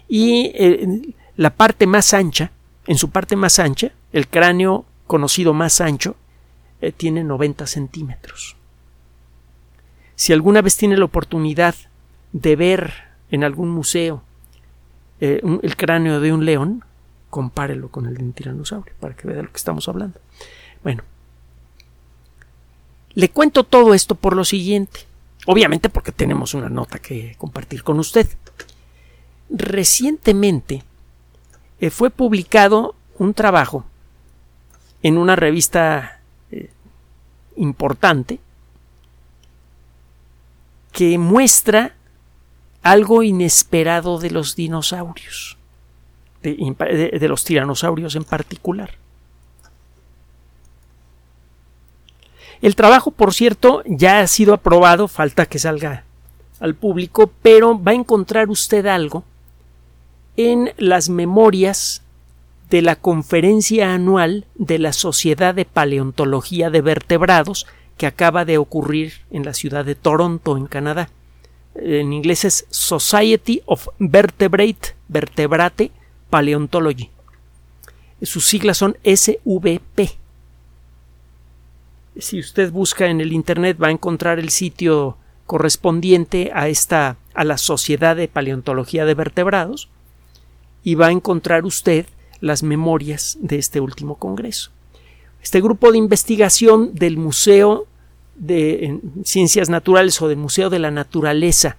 Y 0.08 0.52
eh, 0.56 1.14
la 1.38 1.52
parte 1.52 1.88
más 1.88 2.14
ancha, 2.14 2.52
en 2.88 2.98
su 2.98 3.10
parte 3.10 3.36
más 3.36 3.60
ancha, 3.60 3.92
el 4.12 4.28
cráneo 4.28 4.86
conocido 5.08 5.54
más 5.54 5.82
ancho, 5.82 6.16
eh, 6.82 6.92
tiene 6.92 7.24
90 7.24 7.68
centímetros. 7.68 8.56
Si 10.16 10.34
alguna 10.34 10.62
vez 10.62 10.76
tiene 10.78 10.98
la 10.98 11.06
oportunidad 11.06 11.76
de 12.34 12.56
ver 12.56 12.94
en 13.30 13.44
algún 13.44 13.70
museo 13.70 14.24
eh, 15.20 15.42
el 15.62 15.76
cráneo 15.76 16.20
de 16.20 16.34
un 16.34 16.46
león, 16.46 16.84
compárelo 17.30 17.90
con 17.90 18.06
el 18.06 18.16
de 18.16 18.24
un 18.24 18.34
tiranosaurio 18.34 18.94
para 19.00 19.16
que 19.16 19.28
vea 19.28 19.38
de 19.38 19.44
lo 19.44 19.52
que 19.52 19.58
estamos 19.58 19.88
hablando. 19.88 20.20
Bueno, 20.84 21.04
le 23.14 23.30
cuento 23.30 23.64
todo 23.64 23.94
esto 23.94 24.16
por 24.16 24.36
lo 24.36 24.46
siguiente. 24.46 25.02
Obviamente 25.46 25.90
porque 25.90 26.12
tenemos 26.12 26.54
una 26.54 26.70
nota 26.70 27.00
que 27.00 27.36
compartir 27.38 27.84
con 27.84 28.00
usted. 28.00 28.28
Recientemente 29.50 30.84
eh, 31.80 31.90
fue 31.90 32.10
publicado 32.10 32.96
un 33.18 33.34
trabajo 33.34 33.86
en 35.04 35.18
una 35.18 35.36
revista 35.36 36.22
eh, 36.52 36.70
importante 37.56 38.40
que 40.92 41.18
muestra 41.18 41.96
algo 42.84 43.24
inesperado 43.24 44.20
de 44.20 44.32
los 44.32 44.56
dinosaurios, 44.56 45.58
de 46.42 47.28
los 47.28 47.44
tiranosaurios 47.44 48.16
en 48.16 48.24
particular. 48.24 49.01
El 52.62 52.76
trabajo, 52.76 53.12
por 53.12 53.34
cierto, 53.34 53.82
ya 53.88 54.20
ha 54.20 54.28
sido 54.28 54.54
aprobado, 54.54 55.08
falta 55.08 55.48
que 55.48 55.58
salga 55.58 56.04
al 56.60 56.76
público, 56.76 57.32
pero 57.42 57.82
va 57.82 57.92
a 57.92 57.96
encontrar 57.96 58.50
usted 58.50 58.86
algo 58.86 59.24
en 60.38 60.72
las 60.78 61.10
memorias 61.10 62.04
de 62.70 62.84
la 62.84 62.96
conferencia 62.96 63.94
anual 63.94 64.46
de 64.56 64.78
la 64.78 64.94
Sociedad 64.94 65.56
de 65.56 65.66
Paleontología 65.66 66.70
de 66.70 66.82
Vertebrados 66.82 67.66
que 67.98 68.06
acaba 68.06 68.46
de 68.46 68.58
ocurrir 68.60 69.14
en 69.32 69.44
la 69.44 69.54
ciudad 69.54 69.84
de 69.84 69.96
Toronto, 69.96 70.56
en 70.56 70.68
Canadá. 70.68 71.10
En 71.76 72.14
inglés 72.14 72.46
es 72.46 72.68
Society 72.70 73.62
of 73.66 73.88
Vertebrate, 73.98 74.96
Vertebrate 75.08 75.92
Paleontology. 76.30 77.10
Sus 78.22 78.46
siglas 78.46 78.78
son 78.78 78.98
SVP 79.04 80.21
si 82.22 82.40
usted 82.40 82.72
busca 82.72 83.08
en 83.08 83.20
el 83.20 83.34
internet 83.34 83.78
va 83.82 83.88
a 83.88 83.92
encontrar 83.92 84.40
el 84.40 84.50
sitio 84.50 85.18
correspondiente 85.46 86.52
a 86.54 86.68
esta 86.70 87.18
a 87.34 87.44
la 87.44 87.58
Sociedad 87.58 88.16
de 88.16 88.28
Paleontología 88.28 89.06
de 89.06 89.14
Vertebrados 89.14 89.90
y 90.84 90.96
va 90.96 91.08
a 91.08 91.12
encontrar 91.12 91.66
usted 91.66 92.06
las 92.40 92.64
memorias 92.64 93.38
de 93.42 93.58
este 93.58 93.80
último 93.80 94.16
congreso. 94.16 94.72
Este 95.42 95.62
grupo 95.62 95.92
de 95.92 95.98
investigación 95.98 96.94
del 96.94 97.18
Museo 97.18 97.88
de 98.36 99.00
Ciencias 99.24 99.70
Naturales 99.70 100.22
o 100.22 100.28
del 100.28 100.38
Museo 100.38 100.70
de 100.70 100.80
la 100.80 100.92
Naturaleza 100.92 101.78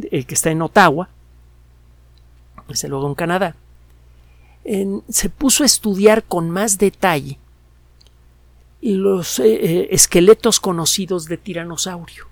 que 0.00 0.26
está 0.28 0.50
en 0.50 0.62
Ottawa, 0.62 1.08
desde 2.68 2.88
luego 2.88 3.08
en 3.08 3.14
Canadá, 3.14 3.56
se 5.08 5.30
puso 5.30 5.62
a 5.62 5.66
estudiar 5.66 6.22
con 6.24 6.50
más 6.50 6.78
detalle 6.78 7.38
los 8.80 9.38
eh, 9.38 9.44
eh, 9.46 9.88
esqueletos 9.90 10.60
conocidos 10.60 11.26
de 11.26 11.36
tiranosaurio. 11.36 12.26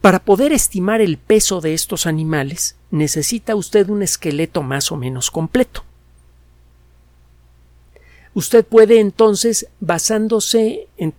Para 0.00 0.18
poder 0.18 0.52
estimar 0.52 1.00
el 1.00 1.16
peso 1.16 1.60
de 1.60 1.72
estos 1.72 2.06
animales, 2.06 2.76
necesita 2.90 3.56
usted 3.56 3.88
un 3.88 4.02
esqueleto 4.02 4.62
más 4.62 4.92
o 4.92 4.96
menos 4.96 5.30
completo. 5.30 5.82
Usted 8.34 8.66
puede 8.66 9.00
entonces, 9.00 9.68
basándose 9.80 10.88
en, 10.98 11.14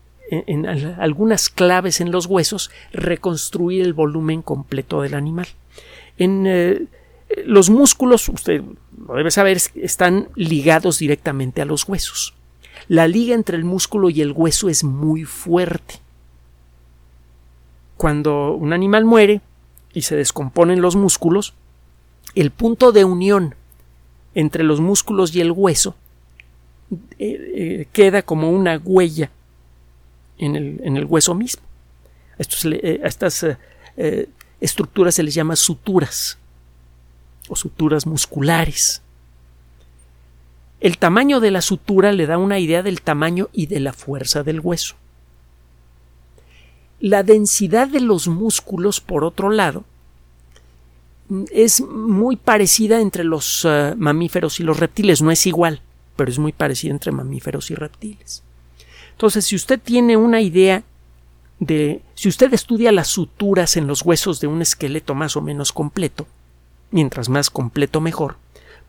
algunas 0.99 1.49
claves 1.49 2.01
en 2.01 2.11
los 2.11 2.25
huesos, 2.25 2.69
reconstruir 2.91 3.83
el 3.83 3.93
volumen 3.93 4.41
completo 4.41 5.01
del 5.01 5.13
animal. 5.13 5.47
En 6.17 6.45
eh, 6.45 6.85
los 7.45 7.69
músculos, 7.69 8.27
usted 8.29 8.61
lo 9.07 9.15
debe 9.15 9.31
saber, 9.31 9.57
están 9.75 10.29
ligados 10.35 10.99
directamente 10.99 11.61
a 11.61 11.65
los 11.65 11.87
huesos. 11.87 12.35
La 12.87 13.07
liga 13.07 13.33
entre 13.33 13.57
el 13.57 13.65
músculo 13.65 14.09
y 14.09 14.21
el 14.21 14.31
hueso 14.31 14.69
es 14.69 14.83
muy 14.83 15.23
fuerte. 15.23 15.95
Cuando 17.97 18.53
un 18.53 18.73
animal 18.73 19.05
muere 19.05 19.41
y 19.93 20.03
se 20.03 20.15
descomponen 20.15 20.81
los 20.81 20.95
músculos, 20.95 21.53
el 22.35 22.51
punto 22.51 22.91
de 22.91 23.05
unión 23.05 23.55
entre 24.35 24.63
los 24.63 24.81
músculos 24.81 25.33
y 25.33 25.41
el 25.41 25.51
hueso 25.51 25.95
eh, 26.91 27.05
eh, 27.19 27.87
queda 27.91 28.21
como 28.21 28.51
una 28.51 28.77
huella 28.83 29.31
en 30.37 30.55
el, 30.55 31.05
hueso 31.05 31.33
mismo. 31.33 31.63
Eh, 32.37 32.99
a 33.03 33.07
estas 33.07 33.45
estructuras 34.59 35.15
se 35.15 35.23
les 35.23 35.33
llama 35.33 35.55
suturas 35.55 36.37
o 37.47 37.55
suturas 37.55 38.05
musculares. 38.05 39.01
El 40.85 40.99
tamaño 40.99 41.39
de 41.39 41.49
la 41.49 41.63
sutura 41.63 42.11
le 42.11 42.27
da 42.27 42.37
una 42.37 42.59
idea 42.59 42.83
del 42.83 43.01
tamaño 43.01 43.49
y 43.51 43.65
de 43.65 43.79
la 43.79 43.91
fuerza 43.91 44.43
del 44.43 44.59
hueso. 44.59 44.93
La 46.99 47.23
densidad 47.23 47.87
de 47.87 48.01
los 48.01 48.27
músculos, 48.27 49.01
por 49.01 49.23
otro 49.23 49.49
lado, 49.49 49.83
es 51.51 51.81
muy 51.81 52.35
parecida 52.35 53.01
entre 53.01 53.23
los 53.23 53.65
eh, 53.67 53.95
mamíferos 53.97 54.59
y 54.59 54.63
los 54.63 54.79
reptiles. 54.79 55.23
No 55.23 55.31
es 55.31 55.47
igual, 55.47 55.81
pero 56.15 56.29
es 56.29 56.37
muy 56.37 56.51
parecida 56.51 56.91
entre 56.91 57.11
mamíferos 57.11 57.71
y 57.71 57.73
reptiles. 57.73 58.43
Entonces, 59.13 59.43
si 59.45 59.55
usted 59.55 59.79
tiene 59.79 60.17
una 60.17 60.39
idea 60.39 60.83
de. 61.59 62.03
si 62.13 62.29
usted 62.29 62.53
estudia 62.53 62.91
las 62.91 63.07
suturas 63.07 63.75
en 63.75 63.87
los 63.87 64.03
huesos 64.03 64.39
de 64.39 64.45
un 64.45 64.61
esqueleto 64.61 65.15
más 65.15 65.35
o 65.35 65.41
menos 65.41 65.73
completo, 65.73 66.27
mientras 66.91 67.27
más 67.27 67.49
completo 67.49 68.01
mejor, 68.01 68.37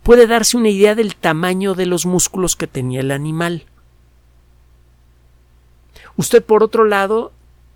puede 0.07 0.29
darse 0.29 0.57
una 0.57 0.69
idea 0.69 0.95
del 0.95 1.17
tamaño 1.17 1.75
de 1.75 1.85
los 1.85 2.07
músculos 2.07 2.55
que 2.55 2.69
tenía 2.69 3.01
el 3.01 3.11
animal. 3.11 3.65
Usted, 6.17 6.45
por 6.45 6.63
otro 6.63 6.85
lado, 6.85 7.33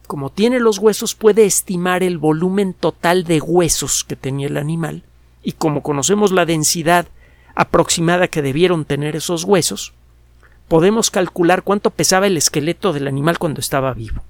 como 0.07 0.31
tiene 0.31 0.61
los 0.61 0.79
huesos, 0.79 1.17
puede 1.17 1.45
estimar 1.45 2.05
el 2.05 2.19
volumen 2.19 2.73
total 2.73 3.25
de 3.25 3.41
huesos 3.41 4.05
que 4.05 4.15
tenía 4.15 4.47
el 4.47 4.59
animal, 4.59 5.03
y 5.43 5.53
como 5.53 5.83
conocemos 5.83 6.31
la 6.31 6.47
densidad 6.47 7.09
aproximada 7.57 8.29
que 8.29 8.43
debieron 8.43 8.85
tener 8.85 9.17
esos 9.17 9.43
huesos, 9.43 9.93
podemos 10.69 11.11
calcular 11.11 11.65
cuánto 11.65 11.91
pesaba 11.91 12.29
el 12.29 12.37
esqueleto 12.37 12.93
del 12.93 13.09
animal 13.09 13.41
cuando 13.41 13.59
estaba 13.59 13.93
vivo, 13.93 14.23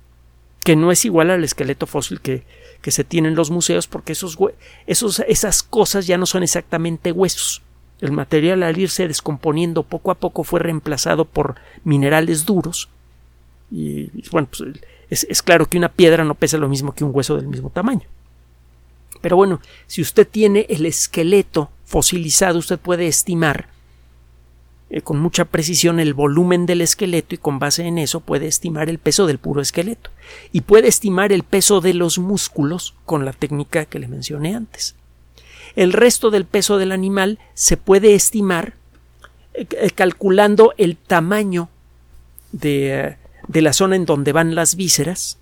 que 0.64 0.74
no 0.74 0.90
es 0.90 1.04
igual 1.04 1.30
al 1.30 1.44
esqueleto 1.44 1.86
fósil 1.86 2.22
que, 2.22 2.46
que 2.80 2.92
se 2.92 3.04
tiene 3.04 3.28
en 3.28 3.34
los 3.34 3.50
museos, 3.50 3.88
porque 3.88 4.12
esos, 4.12 4.38
esos, 4.86 5.18
esas 5.28 5.62
cosas 5.62 6.06
ya 6.06 6.16
no 6.16 6.24
son 6.24 6.42
exactamente 6.42 7.12
huesos, 7.12 7.60
el 8.00 8.12
material 8.12 8.62
al 8.62 8.78
irse 8.78 9.06
descomponiendo 9.06 9.82
poco 9.82 10.10
a 10.10 10.14
poco 10.14 10.44
fue 10.44 10.60
reemplazado 10.60 11.24
por 11.24 11.56
minerales 11.84 12.46
duros. 12.46 12.88
Y, 13.70 14.10
bueno, 14.30 14.48
pues 14.48 14.80
es, 15.10 15.26
es 15.28 15.42
claro 15.42 15.66
que 15.66 15.78
una 15.78 15.90
piedra 15.90 16.24
no 16.24 16.34
pesa 16.34 16.58
lo 16.58 16.68
mismo 16.68 16.94
que 16.94 17.04
un 17.04 17.14
hueso 17.14 17.36
del 17.36 17.48
mismo 17.48 17.70
tamaño. 17.70 18.06
Pero 19.20 19.36
bueno, 19.36 19.60
si 19.86 20.00
usted 20.00 20.26
tiene 20.26 20.66
el 20.68 20.86
esqueleto 20.86 21.70
fosilizado, 21.84 22.58
usted 22.58 22.78
puede 22.78 23.06
estimar 23.06 23.68
eh, 24.88 25.02
con 25.02 25.20
mucha 25.20 25.44
precisión 25.44 26.00
el 26.00 26.14
volumen 26.14 26.66
del 26.66 26.80
esqueleto 26.80 27.34
y 27.34 27.38
con 27.38 27.58
base 27.58 27.86
en 27.86 27.98
eso 27.98 28.20
puede 28.20 28.46
estimar 28.46 28.88
el 28.88 28.98
peso 28.98 29.26
del 29.26 29.38
puro 29.38 29.60
esqueleto. 29.60 30.10
Y 30.52 30.62
puede 30.62 30.88
estimar 30.88 31.32
el 31.32 31.42
peso 31.42 31.80
de 31.80 31.94
los 31.94 32.18
músculos 32.18 32.94
con 33.04 33.24
la 33.24 33.32
técnica 33.32 33.84
que 33.84 33.98
le 33.98 34.08
mencioné 34.08 34.54
antes. 34.54 34.96
El 35.76 35.92
resto 35.92 36.30
del 36.30 36.44
peso 36.44 36.78
del 36.78 36.92
animal 36.92 37.38
se 37.54 37.76
puede 37.76 38.14
estimar 38.14 38.74
eh, 39.54 39.66
eh, 39.70 39.90
calculando 39.90 40.72
el 40.76 40.96
tamaño 40.96 41.68
de, 42.52 43.00
eh, 43.00 43.16
de, 43.48 43.62
la 43.62 43.72
zona 43.72 43.96
en 43.96 44.06
donde 44.06 44.32
van 44.32 44.54
las 44.54 44.76
vísceras. 44.76 45.38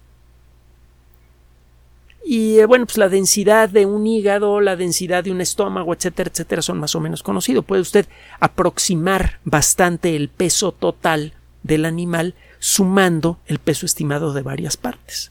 Y 2.24 2.62
bueno, 2.64 2.84
pues 2.84 2.98
la 2.98 3.08
densidad 3.08 3.70
de 3.70 3.86
un 3.86 4.06
hígado, 4.06 4.60
la 4.60 4.76
densidad 4.76 5.24
de 5.24 5.30
un 5.30 5.40
estómago, 5.40 5.94
etcétera, 5.94 6.30
etcétera, 6.30 6.60
son 6.60 6.78
más 6.78 6.94
o 6.94 7.00
menos 7.00 7.22
conocidos. 7.22 7.64
Puede 7.64 7.80
usted 7.80 8.06
aproximar 8.38 9.40
bastante 9.44 10.14
el 10.14 10.28
peso 10.28 10.72
total 10.72 11.32
del 11.62 11.86
animal 11.86 12.34
sumando 12.58 13.38
el 13.46 13.58
peso 13.58 13.86
estimado 13.86 14.34
de 14.34 14.42
varias 14.42 14.76
partes. 14.76 15.30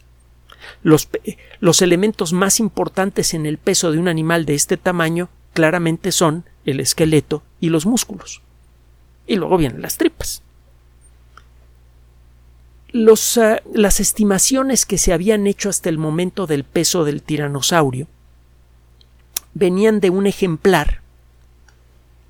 Los, 0.84 1.82
elementos 1.82 2.34
más 2.34 2.60
importantes 2.60 3.34
en 3.34 3.46
el 3.46 3.58
peso 3.58 3.91
de 3.91 4.00
un 4.00 4.08
animal 4.08 4.46
de 4.46 4.56
este 4.56 4.78
tamaño 4.78 5.30
claramente 5.54 6.12
son 6.12 6.46
el 6.65 6.80
esqueleto 6.80 7.43
y 7.60 7.70
los 7.70 7.86
músculos. 7.86 8.41
Y 9.26 9.36
luego 9.36 9.58
vienen 9.58 9.82
las 9.82 9.98
tripas. 9.98 10.43
uh, 12.93 13.56
las 13.74 14.00
estimaciones 14.00 14.86
que 14.86 14.98
se 14.98 15.13
habían 15.13 15.48
hecho 15.48 15.70
hasta 15.70 15.89
el 15.89 15.98
momento 15.98 16.48
del 16.48 16.63
peso 16.63 17.04
del 17.04 17.22
tiranosaurio 17.22 18.08
venían 19.54 20.00
de 20.00 20.10
un 20.10 20.28
ejemplar 20.28 21.02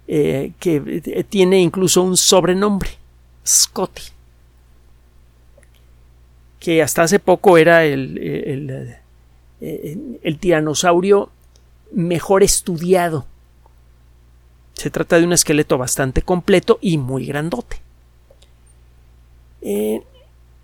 eh, 0.07 0.53
que 0.59 1.01
eh, 1.05 1.23
tiene 1.25 1.59
incluso 1.59 2.01
un 2.01 2.15
sobrenombre, 2.15 2.91
Scotty, 3.45 4.03
que 6.67 6.83
hasta 6.83 7.03
hace 7.03 7.19
poco 7.19 7.57
era 7.57 7.85
el, 7.85 8.17
el, 8.17 8.97
el, 10.21 10.37
tiranosaurio 10.37 11.29
mejor 11.93 12.43
estudiado. 12.43 13.25
Se 14.73 14.89
trata 14.89 15.17
de 15.17 15.23
un 15.23 15.31
esqueleto 15.31 15.77
bastante 15.77 16.23
completo 16.23 16.77
y 16.81 16.97
muy 16.97 17.25
grandote. 17.25 17.77
Eh, 19.61 20.03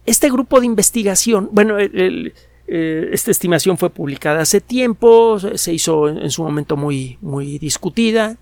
este 0.05 0.29
grupo 0.29 0.59
de 0.59 0.65
investigación, 0.65 1.47
bueno, 1.53 1.77
eh, 1.79 2.33
esta 2.67 3.31
estimación 3.31 3.77
fue 3.77 3.89
publicada 3.89 4.41
hace 4.41 4.59
tiempo, 4.59 5.39
se 5.39 5.73
hizo 5.73 6.09
en, 6.09 6.17
en 6.17 6.31
su 6.31 6.43
momento 6.43 6.75
muy, 6.75 7.17
muy 7.21 7.59
discutida, 7.59 8.35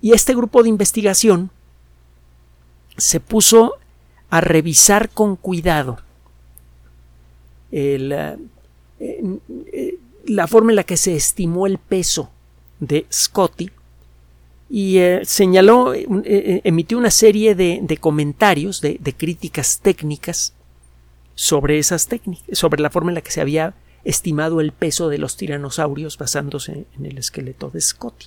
y 0.00 0.12
este 0.12 0.36
grupo 0.36 0.62
de 0.62 0.68
investigación 0.68 1.50
se 2.96 3.18
puso 3.18 3.74
a 4.30 4.40
revisar 4.40 5.10
con 5.10 5.34
cuidado 5.34 5.98
eh, 7.72 8.36
eh, 9.00 9.98
la 10.26 10.46
forma 10.46 10.72
en 10.72 10.76
la 10.76 10.84
que 10.84 10.96
se 10.96 11.14
estimó 11.14 11.66
el 11.66 11.78
peso 11.78 12.30
de 12.78 13.06
Scotty 13.12 13.70
y 14.68 14.98
eh, 14.98 15.20
señaló, 15.24 15.92
emitió 15.94 16.98
una 16.98 17.10
serie 17.10 17.54
de, 17.54 17.80
de 17.82 17.96
comentarios, 17.96 18.80
de, 18.80 18.98
de, 19.00 19.12
críticas 19.12 19.80
técnicas 19.80 20.54
sobre 21.34 21.78
esas 21.78 22.06
técnicas, 22.06 22.56
sobre 22.56 22.80
la 22.80 22.90
forma 22.90 23.10
en 23.10 23.16
la 23.16 23.22
que 23.22 23.32
se 23.32 23.40
había 23.40 23.74
estimado 24.04 24.60
el 24.60 24.72
peso 24.72 25.08
de 25.08 25.18
los 25.18 25.36
tiranosaurios 25.36 26.16
basándose 26.18 26.86
en 26.96 27.06
el 27.06 27.18
esqueleto 27.18 27.70
de 27.70 27.80
Scotty. 27.80 28.26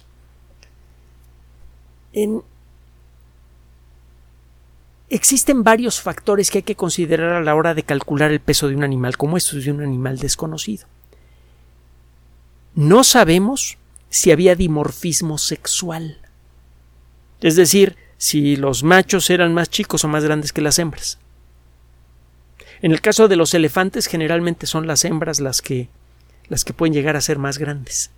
En, 2.12 2.44
existen 5.14 5.64
varios 5.64 6.02
factores 6.02 6.50
que 6.50 6.60
hay 6.60 6.64
que 6.64 6.76
considerar 6.76 7.34
a 7.34 7.42
la 7.42 7.54
hora 7.54 7.76
de 7.76 7.84
calcular 7.84 8.32
el 8.32 8.40
peso 8.40 8.68
de 8.68 8.76
un 8.76 8.84
animal 8.84 9.16
como 9.16 9.38
estos 9.38 9.64
de 9.64 9.72
un 9.72 9.82
animal 9.82 10.18
desconocido. 10.18 10.88
No 12.74 13.04
sabemos 13.04 13.78
si 14.10 14.32
había 14.32 14.56
dimorfismo 14.56 15.38
sexual. 15.38 16.18
Es 17.42 17.56
decir, 17.56 17.96
si 18.18 18.56
los 18.56 18.84
machos 18.84 19.30
eran 19.30 19.54
más 19.54 19.70
chicos 19.70 20.04
o 20.04 20.08
más 20.08 20.24
grandes 20.24 20.52
que 20.52 20.62
las 20.62 20.80
hembras. 20.80 21.20
En 22.82 22.92
el 22.92 23.00
caso 23.00 23.28
de 23.28 23.36
los 23.36 23.54
elefantes, 23.54 24.08
generalmente 24.08 24.66
son 24.66 24.88
las 24.88 25.06
hembras 25.06 25.40
las 25.40 25.62
que, 25.62 25.90
las 26.48 26.66
que 26.66 26.74
pueden 26.74 26.94
llegar 26.94 27.16
a 27.16 27.22
ser 27.22 27.38
más 27.38 27.60
grandes. 27.60 28.10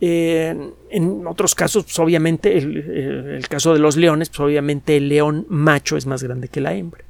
En 0.00 1.26
otros 1.26 1.54
casos, 1.54 1.84
pues 1.84 1.98
obviamente, 1.98 2.58
el, 2.58 3.46
caso 3.48 3.72
de 3.72 3.78
los 3.78 3.96
leones, 3.96 4.28
pues 4.28 4.40
obviamente 4.40 4.96
el 4.96 5.08
león 5.08 5.46
macho 5.48 5.96
es 5.96 6.06
más 6.06 6.22
grande 6.22 6.48
que 6.48 6.60
la 6.60 6.74
hembra. 6.74 7.04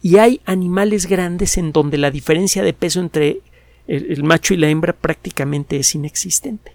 Y 0.00 0.16
hay 0.16 0.40
animales 0.46 1.06
grandes 1.06 1.58
en 1.58 1.72
donde 1.72 1.98
la 1.98 2.10
diferencia 2.10 2.62
de 2.62 2.72
peso 2.72 3.00
entre 3.00 3.40
el, 3.86 4.10
el 4.10 4.24
macho 4.24 4.54
y 4.54 4.56
la 4.56 4.68
hembra 4.68 4.92
prácticamente 4.92 5.76
es 5.76 5.94
inexistente. 5.94 6.72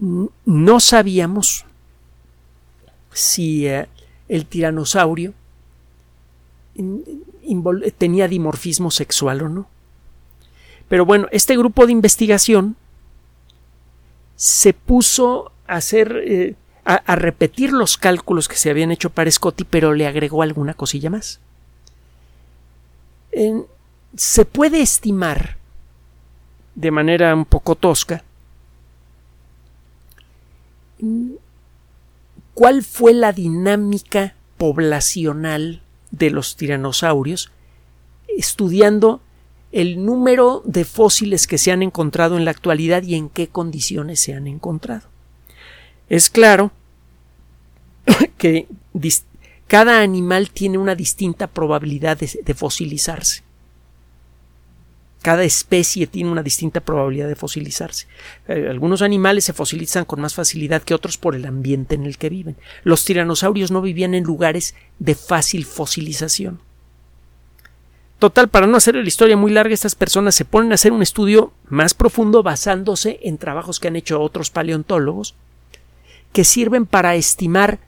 No 0.00 0.80
sabíamos 0.80 1.64
si 3.12 3.66
eh, 3.66 3.88
el 4.28 4.46
tiranosaurio 4.46 5.34
tenía 7.96 8.28
dimorfismo 8.28 8.90
sexual 8.90 9.42
o 9.42 9.48
no. 9.48 9.68
Pero 10.88 11.04
bueno, 11.04 11.26
este 11.32 11.56
grupo 11.56 11.86
de 11.86 11.92
investigación 11.92 12.76
se 14.38 14.72
puso 14.72 15.50
a 15.66 15.76
hacer 15.76 16.22
eh, 16.24 16.54
a, 16.84 17.16
repetir 17.16 17.72
los 17.72 17.98
cálculos 17.98 18.48
que 18.48 18.56
se 18.56 18.70
habían 18.70 18.92
hecho 18.92 19.10
para 19.10 19.30
Scotty, 19.30 19.64
pero 19.64 19.92
le 19.92 20.06
agregó 20.06 20.42
alguna 20.42 20.72
cosilla 20.72 21.10
más. 21.10 21.40
Se 24.16 24.44
puede 24.46 24.80
estimar 24.80 25.58
de 26.76 26.90
manera 26.90 27.34
un 27.34 27.44
poco 27.44 27.74
tosca 27.74 28.24
cuál 32.54 32.82
fue 32.82 33.12
la 33.12 33.32
dinámica 33.32 34.34
poblacional 34.56 35.82
de 36.10 36.30
los 36.30 36.56
tiranosaurios 36.56 37.50
estudiando 38.28 39.20
el 39.72 40.04
número 40.04 40.62
de 40.64 40.84
fósiles 40.84 41.46
que 41.46 41.58
se 41.58 41.72
han 41.72 41.82
encontrado 41.82 42.36
en 42.36 42.44
la 42.44 42.50
actualidad 42.50 43.02
y 43.02 43.14
en 43.14 43.28
qué 43.28 43.48
condiciones 43.48 44.20
se 44.20 44.34
han 44.34 44.46
encontrado. 44.46 45.08
Es 46.08 46.30
claro 46.30 46.72
que 48.38 48.66
cada 49.66 50.00
animal 50.00 50.50
tiene 50.50 50.78
una 50.78 50.94
distinta 50.94 51.46
probabilidad 51.46 52.18
de, 52.18 52.54
fosilizarse. 52.54 53.42
Cada 55.20 55.44
especie 55.44 56.06
tiene 56.06 56.30
una 56.30 56.42
distinta 56.42 56.80
probabilidad 56.80 57.28
de 57.28 57.36
fosilizarse. 57.36 58.06
Eh, 58.46 58.68
algunos 58.70 59.02
animales 59.02 59.44
se 59.44 59.52
fosilizan 59.52 60.06
con 60.06 60.20
más 60.20 60.32
facilidad 60.34 60.82
que 60.82 60.94
otros 60.94 61.18
por 61.18 61.34
el 61.34 61.44
ambiente 61.44 61.96
en 61.96 62.04
el 62.04 62.16
que 62.16 62.30
viven. 62.30 62.56
Los 62.84 63.04
tiranosaurios 63.04 63.70
no 63.70 63.82
vivían 63.82 64.14
en 64.14 64.24
lugares 64.24 64.74
de 64.98 65.14
fácil 65.14 65.66
fosilización. 65.66 66.60
Total, 68.18 68.48
para 68.48 68.66
no 68.66 68.76
hacer 68.76 68.96
la 68.96 69.06
historia 69.06 69.36
muy 69.36 69.52
larga, 69.52 69.72
estas 69.72 69.94
personas 69.94 70.34
se 70.34 70.44
ponen 70.44 70.72
a 70.72 70.74
hacer 70.74 70.92
un 70.92 71.02
estudio 71.02 71.52
más 71.68 71.94
profundo 71.94 72.42
basándose 72.42 73.20
en 73.22 73.38
trabajos 73.38 73.78
que 73.78 73.88
han 73.88 73.96
hecho 73.96 74.20
otros 74.20 74.50
paleontólogos 74.50 75.36
que 76.32 76.42
sirven 76.42 76.84
para 76.84 77.14
estimar 77.14 77.78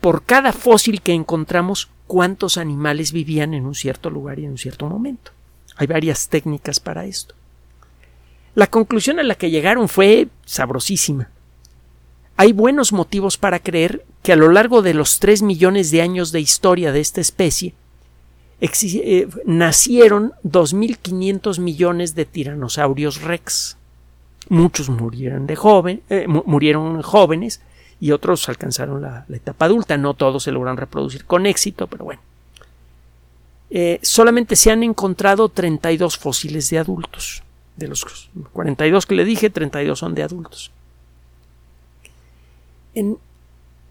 por 0.00 0.24
cada 0.24 0.52
fósil 0.52 1.00
que 1.00 1.14
encontramos 1.14 1.88
cuántos 2.06 2.58
animales 2.58 3.12
vivían 3.12 3.54
en 3.54 3.64
un 3.64 3.74
cierto 3.74 4.10
lugar 4.10 4.38
y 4.38 4.44
en 4.44 4.52
un 4.52 4.58
cierto 4.58 4.86
momento. 4.88 5.30
Hay 5.76 5.86
varias 5.86 6.28
técnicas 6.28 6.78
para 6.78 7.06
esto. 7.06 7.34
La 8.54 8.66
conclusión 8.66 9.18
a 9.18 9.22
la 9.22 9.34
que 9.36 9.50
llegaron 9.50 9.88
fue 9.88 10.28
sabrosísima. 10.44 11.30
Hay 12.36 12.52
buenos 12.52 12.92
motivos 12.92 13.38
para 13.38 13.58
creer 13.58 14.04
que 14.22 14.32
a 14.32 14.36
lo 14.36 14.50
largo 14.50 14.82
de 14.82 14.92
los 14.92 15.18
tres 15.18 15.40
millones 15.40 15.90
de 15.90 16.02
años 16.02 16.30
de 16.30 16.40
historia 16.40 16.92
de 16.92 17.00
esta 17.00 17.22
especie 17.22 17.74
eh, 18.64 19.28
nacieron 19.44 20.32
2.500 20.44 21.58
millones 21.58 22.14
de 22.14 22.24
tiranosaurios 22.24 23.22
rex. 23.22 23.76
Muchos 24.48 24.88
murieron 24.88 25.46
de 25.46 25.56
joven, 25.56 26.02
eh, 26.08 26.26
murieron 26.26 27.02
jóvenes 27.02 27.60
y 28.00 28.12
otros 28.12 28.48
alcanzaron 28.48 29.02
la, 29.02 29.26
etapa 29.30 29.66
adulta. 29.66 29.96
No 29.96 30.14
todos 30.14 30.42
se 30.42 30.52
logran 30.52 30.76
reproducir 30.76 31.24
con 31.24 31.46
éxito, 31.46 31.86
pero 31.86 32.04
bueno 32.04 32.20
eh, 33.70 33.98
solamente 34.02 34.54
se 34.54 34.70
han 34.70 34.82
encontrado 34.82 35.48
32 35.48 36.16
fósiles 36.16 36.70
de 36.70 36.78
adultos. 36.78 37.42
De 37.76 37.88
los 37.88 38.30
42 38.52 39.04
que 39.04 39.16
le 39.16 39.24
dije, 39.24 39.50
32 39.50 39.98
son 39.98 40.14
de 40.14 40.22
adultos. 40.22 40.70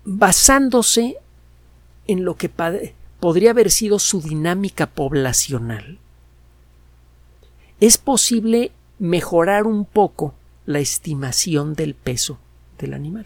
Basándose 0.05 1.17
en 2.07 2.23
lo 2.23 2.35
que 2.35 2.47
podría 3.23 3.51
haber 3.51 3.71
sido 3.71 3.99
su 3.99 4.19
dinámica 4.19 4.85
poblacional, 4.85 5.97
es 7.79 7.97
posible 7.97 8.73
mejorar 8.99 9.65
un 9.65 9.85
poco 9.85 10.35
la 10.65 10.79
estimación 10.79 11.73
del 11.73 11.95
peso 11.95 12.37
del 12.77 12.93
animal. 12.93 13.25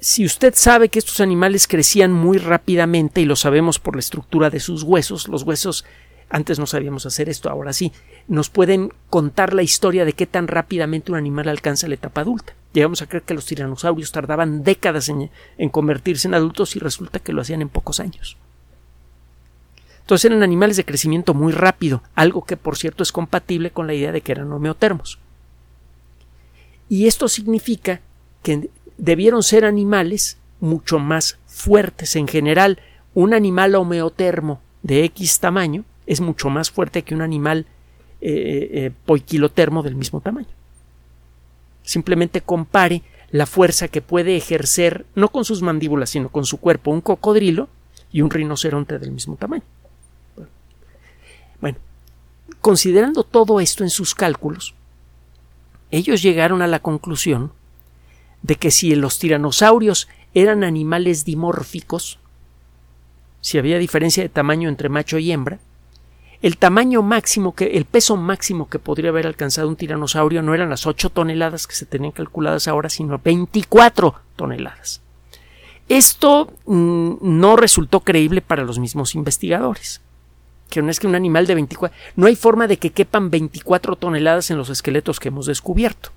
Si 0.00 0.24
usted 0.24 0.54
sabe 0.56 0.88
que 0.88 0.98
estos 0.98 1.20
animales 1.20 1.68
crecían 1.68 2.10
muy 2.10 2.38
rápidamente 2.38 3.20
y 3.20 3.26
lo 3.26 3.36
sabemos 3.36 3.78
por 3.78 3.94
la 3.94 4.00
estructura 4.00 4.48
de 4.48 4.60
sus 4.60 4.82
huesos, 4.82 5.28
los 5.28 5.42
huesos 5.42 5.84
antes 6.28 6.58
no 6.58 6.66
sabíamos 6.66 7.06
hacer 7.06 7.28
esto, 7.28 7.50
ahora 7.50 7.72
sí, 7.72 7.92
nos 8.26 8.50
pueden 8.50 8.92
contar 9.10 9.54
la 9.54 9.62
historia 9.62 10.04
de 10.04 10.12
qué 10.12 10.26
tan 10.26 10.48
rápidamente 10.48 11.12
un 11.12 11.18
animal 11.18 11.48
alcanza 11.48 11.88
la 11.88 11.94
etapa 11.94 12.22
adulta. 12.22 12.54
Llegamos 12.72 13.00
a 13.00 13.06
creer 13.06 13.22
que 13.22 13.34
los 13.34 13.46
tiranosaurios 13.46 14.12
tardaban 14.12 14.64
décadas 14.64 15.08
en, 15.08 15.30
en 15.56 15.68
convertirse 15.68 16.26
en 16.26 16.34
adultos 16.34 16.74
y 16.74 16.80
resulta 16.80 17.20
que 17.20 17.32
lo 17.32 17.42
hacían 17.42 17.62
en 17.62 17.68
pocos 17.68 18.00
años. 18.00 18.36
Entonces 20.00 20.26
eran 20.26 20.42
animales 20.42 20.76
de 20.76 20.84
crecimiento 20.84 21.32
muy 21.34 21.52
rápido, 21.52 22.02
algo 22.14 22.44
que 22.44 22.56
por 22.56 22.76
cierto 22.76 23.02
es 23.02 23.12
compatible 23.12 23.70
con 23.70 23.86
la 23.86 23.94
idea 23.94 24.12
de 24.12 24.20
que 24.20 24.32
eran 24.32 24.52
homeotermos. 24.52 25.18
Y 26.88 27.06
esto 27.06 27.28
significa 27.28 28.00
que 28.42 28.70
debieron 28.98 29.42
ser 29.42 29.64
animales 29.64 30.38
mucho 30.60 30.98
más 30.98 31.38
fuertes. 31.46 32.16
En 32.16 32.28
general, 32.28 32.78
un 33.14 33.34
animal 33.34 33.74
homeotermo 33.74 34.60
de 34.82 35.04
X 35.04 35.40
tamaño 35.40 35.84
es 36.06 36.20
mucho 36.20 36.50
más 36.50 36.70
fuerte 36.70 37.02
que 37.02 37.14
un 37.14 37.22
animal 37.22 37.66
eh, 38.20 38.70
eh, 38.72 38.90
poiquilotermo 39.04 39.82
del 39.82 39.94
mismo 39.94 40.20
tamaño. 40.20 40.48
Simplemente 41.82 42.40
compare 42.40 43.02
la 43.30 43.46
fuerza 43.46 43.88
que 43.88 44.00
puede 44.00 44.36
ejercer, 44.36 45.06
no 45.14 45.28
con 45.28 45.44
sus 45.44 45.62
mandíbulas, 45.62 46.10
sino 46.10 46.28
con 46.28 46.44
su 46.44 46.58
cuerpo, 46.58 46.90
un 46.90 47.00
cocodrilo 47.00 47.68
y 48.12 48.22
un 48.22 48.30
rinoceronte 48.30 48.98
del 48.98 49.10
mismo 49.10 49.36
tamaño. 49.36 49.64
Bueno, 51.60 51.78
considerando 52.60 53.24
todo 53.24 53.60
esto 53.60 53.82
en 53.84 53.90
sus 53.90 54.14
cálculos, 54.14 54.74
ellos 55.90 56.22
llegaron 56.22 56.62
a 56.62 56.66
la 56.66 56.80
conclusión 56.80 57.52
de 58.42 58.56
que 58.56 58.70
si 58.70 58.94
los 58.94 59.18
tiranosaurios 59.18 60.08
eran 60.34 60.64
animales 60.64 61.24
dimórficos, 61.24 62.18
si 63.40 63.58
había 63.58 63.78
diferencia 63.78 64.22
de 64.22 64.28
tamaño 64.28 64.68
entre 64.68 64.88
macho 64.88 65.18
y 65.18 65.32
hembra, 65.32 65.58
el 66.42 66.58
tamaño 66.58 67.02
máximo 67.02 67.54
que, 67.54 67.76
el 67.76 67.84
peso 67.84 68.16
máximo 68.16 68.68
que 68.68 68.78
podría 68.78 69.10
haber 69.10 69.26
alcanzado 69.26 69.68
un 69.68 69.76
tiranosaurio 69.76 70.42
no 70.42 70.54
eran 70.54 70.70
las 70.70 70.86
8 70.86 71.10
toneladas 71.10 71.66
que 71.66 71.74
se 71.74 71.86
tenían 71.86 72.12
calculadas 72.12 72.68
ahora, 72.68 72.88
sino 72.88 73.18
24 73.22 74.14
toneladas. 74.36 75.00
Esto 75.88 76.52
mm, 76.66 77.14
no 77.20 77.56
resultó 77.56 78.00
creíble 78.00 78.42
para 78.42 78.64
los 78.64 78.78
mismos 78.78 79.14
investigadores. 79.14 80.00
Que 80.68 80.82
no 80.82 80.90
es 80.90 80.98
que 80.98 81.06
un 81.06 81.14
animal 81.14 81.46
de 81.46 81.54
24. 81.54 81.96
No 82.16 82.26
hay 82.26 82.34
forma 82.34 82.66
de 82.66 82.76
que 82.76 82.90
quepan 82.90 83.30
24 83.30 83.96
toneladas 83.96 84.50
en 84.50 84.58
los 84.58 84.68
esqueletos 84.68 85.20
que 85.20 85.28
hemos 85.28 85.46
descubierto. 85.46 86.10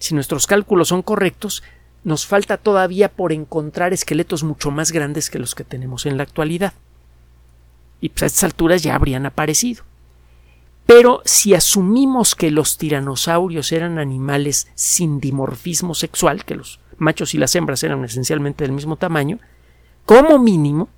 Si 0.00 0.14
nuestros 0.14 0.48
cálculos 0.48 0.88
son 0.88 1.02
correctos, 1.02 1.62
nos 2.02 2.26
falta 2.26 2.56
todavía 2.56 3.08
por 3.08 3.32
encontrar 3.32 3.92
esqueletos 3.92 4.42
mucho 4.42 4.72
más 4.72 4.90
grandes 4.90 5.30
que 5.30 5.38
los 5.38 5.54
que 5.54 5.62
tenemos 5.62 6.04
en 6.04 6.16
la 6.16 6.24
actualidad 6.24 6.72
y 8.02 8.10
pues 8.10 8.24
a 8.24 8.26
estas 8.26 8.44
alturas 8.44 8.82
ya 8.82 8.96
habrían 8.96 9.24
aparecido. 9.24 9.84
Pero 10.84 11.22
si 11.24 11.54
asumimos 11.54 12.34
que 12.34 12.50
los 12.50 12.76
tiranosaurios 12.76 13.70
eran 13.70 13.98
animales 13.98 14.68
sin 14.74 15.20
dimorfismo 15.20 15.94
sexual, 15.94 16.44
que 16.44 16.56
los 16.56 16.80
machos 16.98 17.32
y 17.34 17.38
las 17.38 17.54
hembras 17.54 17.82
eran 17.84 18.04
esencialmente 18.04 18.64
del 18.64 18.72
mismo 18.72 18.96
tamaño, 18.96 19.38
como 20.04 20.40
mínimo, 20.40 20.88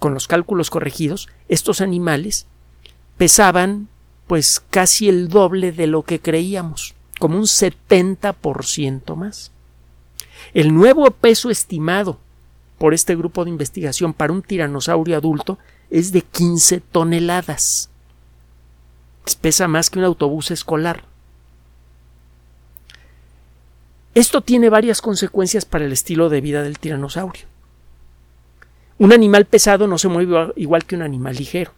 con 0.00 0.12
los 0.12 0.26
cálculos 0.26 0.70
corregidos, 0.70 1.28
estos 1.48 1.80
animales 1.80 2.46
pesaban 3.16 3.88
pues 4.26 4.60
casi 4.70 5.08
el 5.08 5.28
doble 5.28 5.70
de 5.70 5.86
lo 5.86 6.02
que 6.02 6.18
creíamos, 6.18 6.96
como 7.20 7.36
un 7.38 7.44
70% 7.44 9.14
más. 9.14 9.52
El 10.52 10.74
nuevo 10.74 11.08
peso 11.12 11.48
estimado 11.48 12.18
por 12.82 12.94
este 12.94 13.14
grupo 13.14 13.44
de 13.44 13.50
investigación 13.50 14.12
para 14.12 14.32
un 14.32 14.42
tiranosaurio 14.42 15.16
adulto 15.16 15.56
es 15.88 16.10
de 16.10 16.22
15 16.22 16.80
toneladas. 16.80 17.90
Pesa 19.40 19.68
más 19.68 19.88
que 19.88 20.00
un 20.00 20.04
autobús 20.04 20.50
escolar. 20.50 21.04
Esto 24.16 24.40
tiene 24.40 24.68
varias 24.68 25.00
consecuencias 25.00 25.64
para 25.64 25.84
el 25.84 25.92
estilo 25.92 26.28
de 26.28 26.40
vida 26.40 26.64
del 26.64 26.80
tiranosaurio. 26.80 27.44
Un 28.98 29.12
animal 29.12 29.44
pesado 29.44 29.86
no 29.86 29.96
se 29.96 30.08
mueve 30.08 30.52
igual 30.56 30.84
que 30.84 30.96
un 30.96 31.02
animal 31.02 31.36
ligero. 31.36 31.70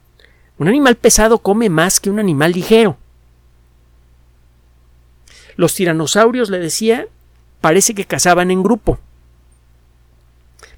Un 0.56 0.68
animal 0.68 0.96
pesado 0.96 1.36
come 1.40 1.68
más 1.68 2.00
que 2.00 2.08
un 2.08 2.18
animal 2.18 2.52
ligero. 2.52 2.96
Los 5.56 5.74
tiranosaurios, 5.74 6.48
le 6.48 6.60
decía, 6.60 7.08
parece 7.60 7.94
que 7.94 8.06
cazaban 8.06 8.50
en 8.50 8.62
grupo. 8.62 8.98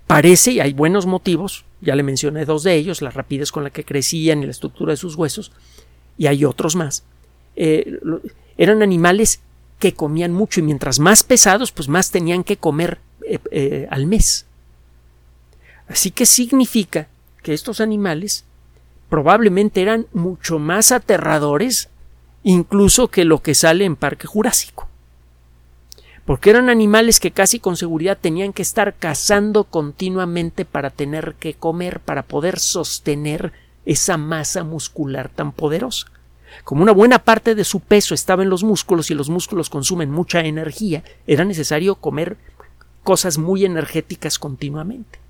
Parece, 0.07 0.53
y 0.53 0.61
hay 0.61 0.73
buenos 0.73 1.07
motivos, 1.07 1.65
ya 1.81 1.97
le 1.97 2.03
mencioné 2.03 2.45
dos 2.45 2.63
de 2.63 2.75
ellos, 2.75 3.03
la 3.03 3.11
rapidez 3.11 3.51
con 3.51 3.65
la 3.65 3.71
que 3.71 3.85
crecían 3.85 4.43
y 4.43 4.47
la 4.47 4.53
estructura 4.53 4.93
de 4.93 4.97
sus 4.97 5.17
huesos, 5.17 5.53
y 6.17 6.27
hay 6.27 6.45
otros 6.45 6.77
más. 6.77 7.05
Eh, 7.57 7.99
eran 8.57 8.83
animales 8.83 9.41
que 9.79 9.95
comían 9.95 10.33
mucho 10.33 10.61
y 10.61 10.63
mientras 10.63 11.01
más 11.01 11.25
pesados, 11.25 11.73
pues 11.73 11.89
más 11.89 12.11
tenían 12.11 12.45
que 12.45 12.57
comer 12.57 12.99
eh, 13.27 13.39
eh, 13.51 13.89
al 13.91 14.07
mes. 14.07 14.47
Así 15.89 16.11
que 16.11 16.25
significa 16.25 17.09
que 17.43 17.53
estos 17.53 17.81
animales 17.81 18.45
probablemente 19.09 19.83
eran 19.83 20.07
mucho 20.13 20.59
más 20.59 20.93
aterradores 20.93 21.89
incluso 22.43 23.09
que 23.09 23.25
lo 23.25 23.43
que 23.43 23.55
sale 23.55 23.85
en 23.85 23.97
Parque 23.97 24.27
Jurásico 24.27 24.89
porque 26.27 26.51
eran 26.51 26.69
animales 26.69 27.21
que 27.21 27.31
casi 27.31 27.61
con 27.61 27.77
seguridad 27.77 28.19
tenían 28.21 28.53
que 28.53 28.63
estar 28.63 28.95
cazando 28.97 29.65
continuamente 29.65 30.65
para 30.65 30.91
tener 30.91 31.37
que 31.39 31.55
comer, 31.55 32.01
para 32.01 32.25
poder 32.25 32.59
sostener 32.59 33.53
esa 33.87 34.17
masa 34.17 34.65
muscular 34.65 35.29
tan 35.29 35.53
poderosa. 35.53 36.09
Como 36.65 36.83
una 36.83 36.93
buena 36.93 37.21
parte 37.21 37.55
de 37.55 37.63
su 37.63 37.79
peso 37.79 38.13
estaba 38.13 38.43
en 38.43 38.51
los 38.51 38.65
músculos 38.65 39.11
y 39.11 39.15
los 39.15 39.31
músculos 39.31 39.71
consumen 39.71 40.11
mucha 40.11 40.41
energía, 40.41 41.05
era 41.29 41.45
necesario 41.45 41.95
comer 41.95 42.37
cosas 43.05 43.39
muy 43.39 43.65
energéticas 43.65 44.41
continuamente. 44.41 45.21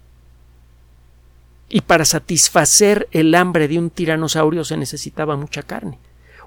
Y 1.68 1.82
para 1.82 2.06
satisfacer 2.06 3.06
el 3.10 3.34
hambre 3.34 3.68
de 3.68 3.78
un 3.78 3.90
tiranosaurio 3.90 4.64
se 4.64 4.78
necesitaba 4.78 5.36
mucha 5.36 5.62
carne. 5.62 5.98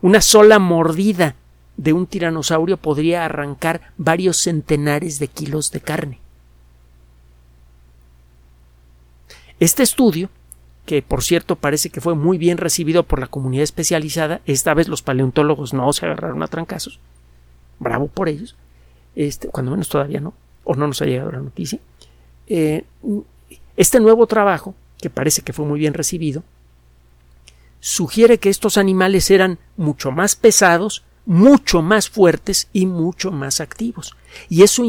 Una 0.01 0.21
sola 0.21 0.57
mordida 0.57 1.35
de 1.79 1.93
un 1.93 2.07
tiranosaurio 2.07 2.75
podría 2.75 3.23
arrancar 3.23 3.93
varios 3.97 4.35
centenares 4.35 5.17
de 5.17 5.29
kilos 5.29 5.71
de 5.71 5.79
carne. 5.79 6.19
Este 9.61 9.81
estudio, 9.81 10.29
que 10.85 11.01
por 11.01 11.23
cierto 11.23 11.55
parece 11.55 11.89
que 11.89 12.01
fue 12.01 12.15
muy 12.15 12.37
bien 12.37 12.57
recibido 12.57 13.03
por 13.03 13.19
la 13.21 13.27
comunidad 13.27 13.63
especializada, 13.63 14.41
esta 14.45 14.73
vez 14.73 14.89
los 14.89 15.01
paleontólogos 15.01 15.73
no 15.73 15.93
se 15.93 16.05
agarraron 16.05 16.43
a 16.43 16.47
trancazos, 16.47 16.99
bravo 17.79 18.07
por 18.07 18.27
ellos, 18.27 18.57
este, 19.15 19.47
cuando 19.47 19.71
menos 19.71 19.87
todavía 19.87 20.19
no, 20.19 20.33
o 20.65 20.75
no 20.75 20.85
nos 20.85 21.01
ha 21.01 21.05
llegado 21.05 21.31
la 21.31 21.39
noticia. 21.39 21.79
Eh, 22.47 22.83
este 23.77 24.01
nuevo 24.01 24.27
trabajo, 24.27 24.75
que 24.97 25.09
parece 25.09 25.43
que 25.43 25.53
fue 25.53 25.65
muy 25.65 25.79
bien 25.79 25.93
recibido, 25.93 26.43
sugiere 27.79 28.37
que 28.37 28.49
estos 28.49 28.77
animales 28.77 29.31
eran 29.31 29.59
mucho 29.77 30.11
más 30.11 30.35
pesados, 30.35 31.05
mucho 31.25 31.81
más 31.81 32.09
fuertes 32.09 32.69
y 32.73 32.85
mucho 32.85 33.31
más 33.31 33.61
activos. 33.61 34.15
Y 34.49 34.63
eso 34.63 34.83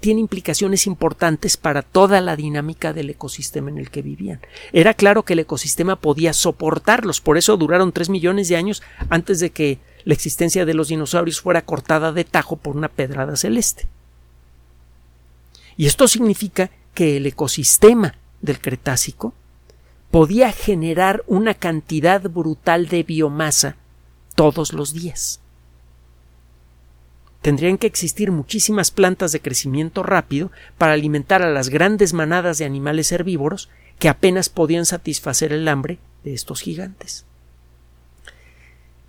tiene 0.00 0.20
implicaciones 0.20 0.86
importantes 0.86 1.56
para 1.56 1.82
toda 1.82 2.20
la 2.20 2.36
dinámica 2.36 2.92
del 2.92 3.10
ecosistema 3.10 3.70
en 3.70 3.78
el 3.78 3.90
que 3.90 4.02
vivían. 4.02 4.40
Era 4.72 4.94
claro 4.94 5.24
que 5.24 5.32
el 5.32 5.40
ecosistema 5.40 5.96
podía 5.96 6.32
soportarlos, 6.32 7.20
por 7.20 7.38
eso 7.38 7.56
duraron 7.56 7.92
tres 7.92 8.08
millones 8.08 8.48
de 8.48 8.56
años 8.56 8.82
antes 9.08 9.40
de 9.40 9.50
que 9.50 9.78
la 10.04 10.14
existencia 10.14 10.64
de 10.64 10.74
los 10.74 10.88
dinosaurios 10.88 11.40
fuera 11.40 11.62
cortada 11.62 12.12
de 12.12 12.24
tajo 12.24 12.56
por 12.56 12.76
una 12.76 12.88
pedrada 12.88 13.36
celeste. 13.36 13.86
Y 15.76 15.86
esto 15.86 16.08
significa 16.08 16.70
que 16.94 17.16
el 17.16 17.26
ecosistema 17.26 18.14
del 18.42 18.60
Cretácico 18.60 19.34
podía 20.10 20.52
generar 20.52 21.22
una 21.26 21.54
cantidad 21.54 22.20
brutal 22.22 22.88
de 22.88 23.02
biomasa 23.02 23.76
todos 24.34 24.72
los 24.72 24.92
días 24.92 25.39
tendrían 27.42 27.78
que 27.78 27.86
existir 27.86 28.30
muchísimas 28.30 28.90
plantas 28.90 29.32
de 29.32 29.40
crecimiento 29.40 30.02
rápido 30.02 30.50
para 30.78 30.92
alimentar 30.92 31.42
a 31.42 31.50
las 31.50 31.68
grandes 31.68 32.12
manadas 32.12 32.58
de 32.58 32.64
animales 32.64 33.10
herbívoros 33.12 33.70
que 33.98 34.08
apenas 34.08 34.48
podían 34.48 34.86
satisfacer 34.86 35.52
el 35.52 35.66
hambre 35.68 35.98
de 36.24 36.34
estos 36.34 36.60
gigantes. 36.60 37.24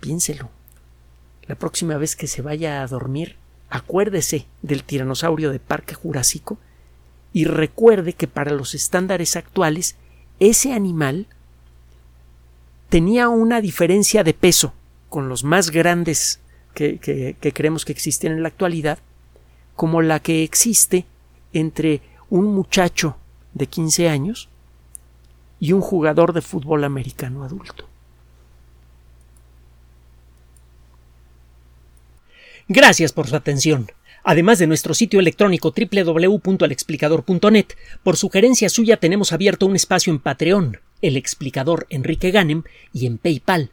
Piénselo. 0.00 0.50
La 1.46 1.54
próxima 1.54 1.96
vez 1.96 2.16
que 2.16 2.26
se 2.26 2.42
vaya 2.42 2.82
a 2.82 2.86
dormir, 2.86 3.36
acuérdese 3.68 4.46
del 4.62 4.84
tiranosaurio 4.84 5.50
de 5.50 5.58
Parque 5.58 5.94
Jurásico 5.94 6.58
y 7.32 7.44
recuerde 7.44 8.12
que 8.12 8.28
para 8.28 8.52
los 8.52 8.74
estándares 8.74 9.36
actuales 9.36 9.96
ese 10.40 10.72
animal 10.72 11.26
tenía 12.88 13.28
una 13.28 13.60
diferencia 13.60 14.24
de 14.24 14.34
peso 14.34 14.74
con 15.08 15.28
los 15.28 15.44
más 15.44 15.70
grandes 15.70 16.40
que, 16.74 17.36
creemos 17.54 17.84
que 17.84 17.92
existen 17.92 18.32
en 18.32 18.42
la 18.42 18.48
actualidad, 18.48 18.98
como 19.76 20.02
la 20.02 20.20
que 20.20 20.42
existe 20.42 21.06
entre 21.52 22.00
un 22.30 22.54
muchacho 22.54 23.16
de 23.54 23.66
15 23.66 24.08
años 24.08 24.48
y 25.60 25.72
un 25.72 25.80
jugador 25.80 26.32
de 26.32 26.42
fútbol 26.42 26.84
americano 26.84 27.44
adulto. 27.44 27.88
Gracias 32.68 33.12
por 33.12 33.28
su 33.28 33.36
atención. 33.36 33.90
Además 34.24 34.58
de 34.58 34.66
nuestro 34.68 34.94
sitio 34.94 35.18
electrónico 35.20 35.74
www.alexplicador.net, 35.76 37.66
por 38.02 38.16
sugerencia 38.16 38.68
suya 38.68 38.96
tenemos 38.96 39.32
abierto 39.32 39.66
un 39.66 39.74
espacio 39.74 40.12
en 40.12 40.20
Patreon, 40.20 40.78
el 41.02 41.16
explicador 41.16 41.86
Enrique 41.90 42.30
Ganem, 42.30 42.62
y 42.92 43.06
en 43.06 43.18
PayPal, 43.18 43.72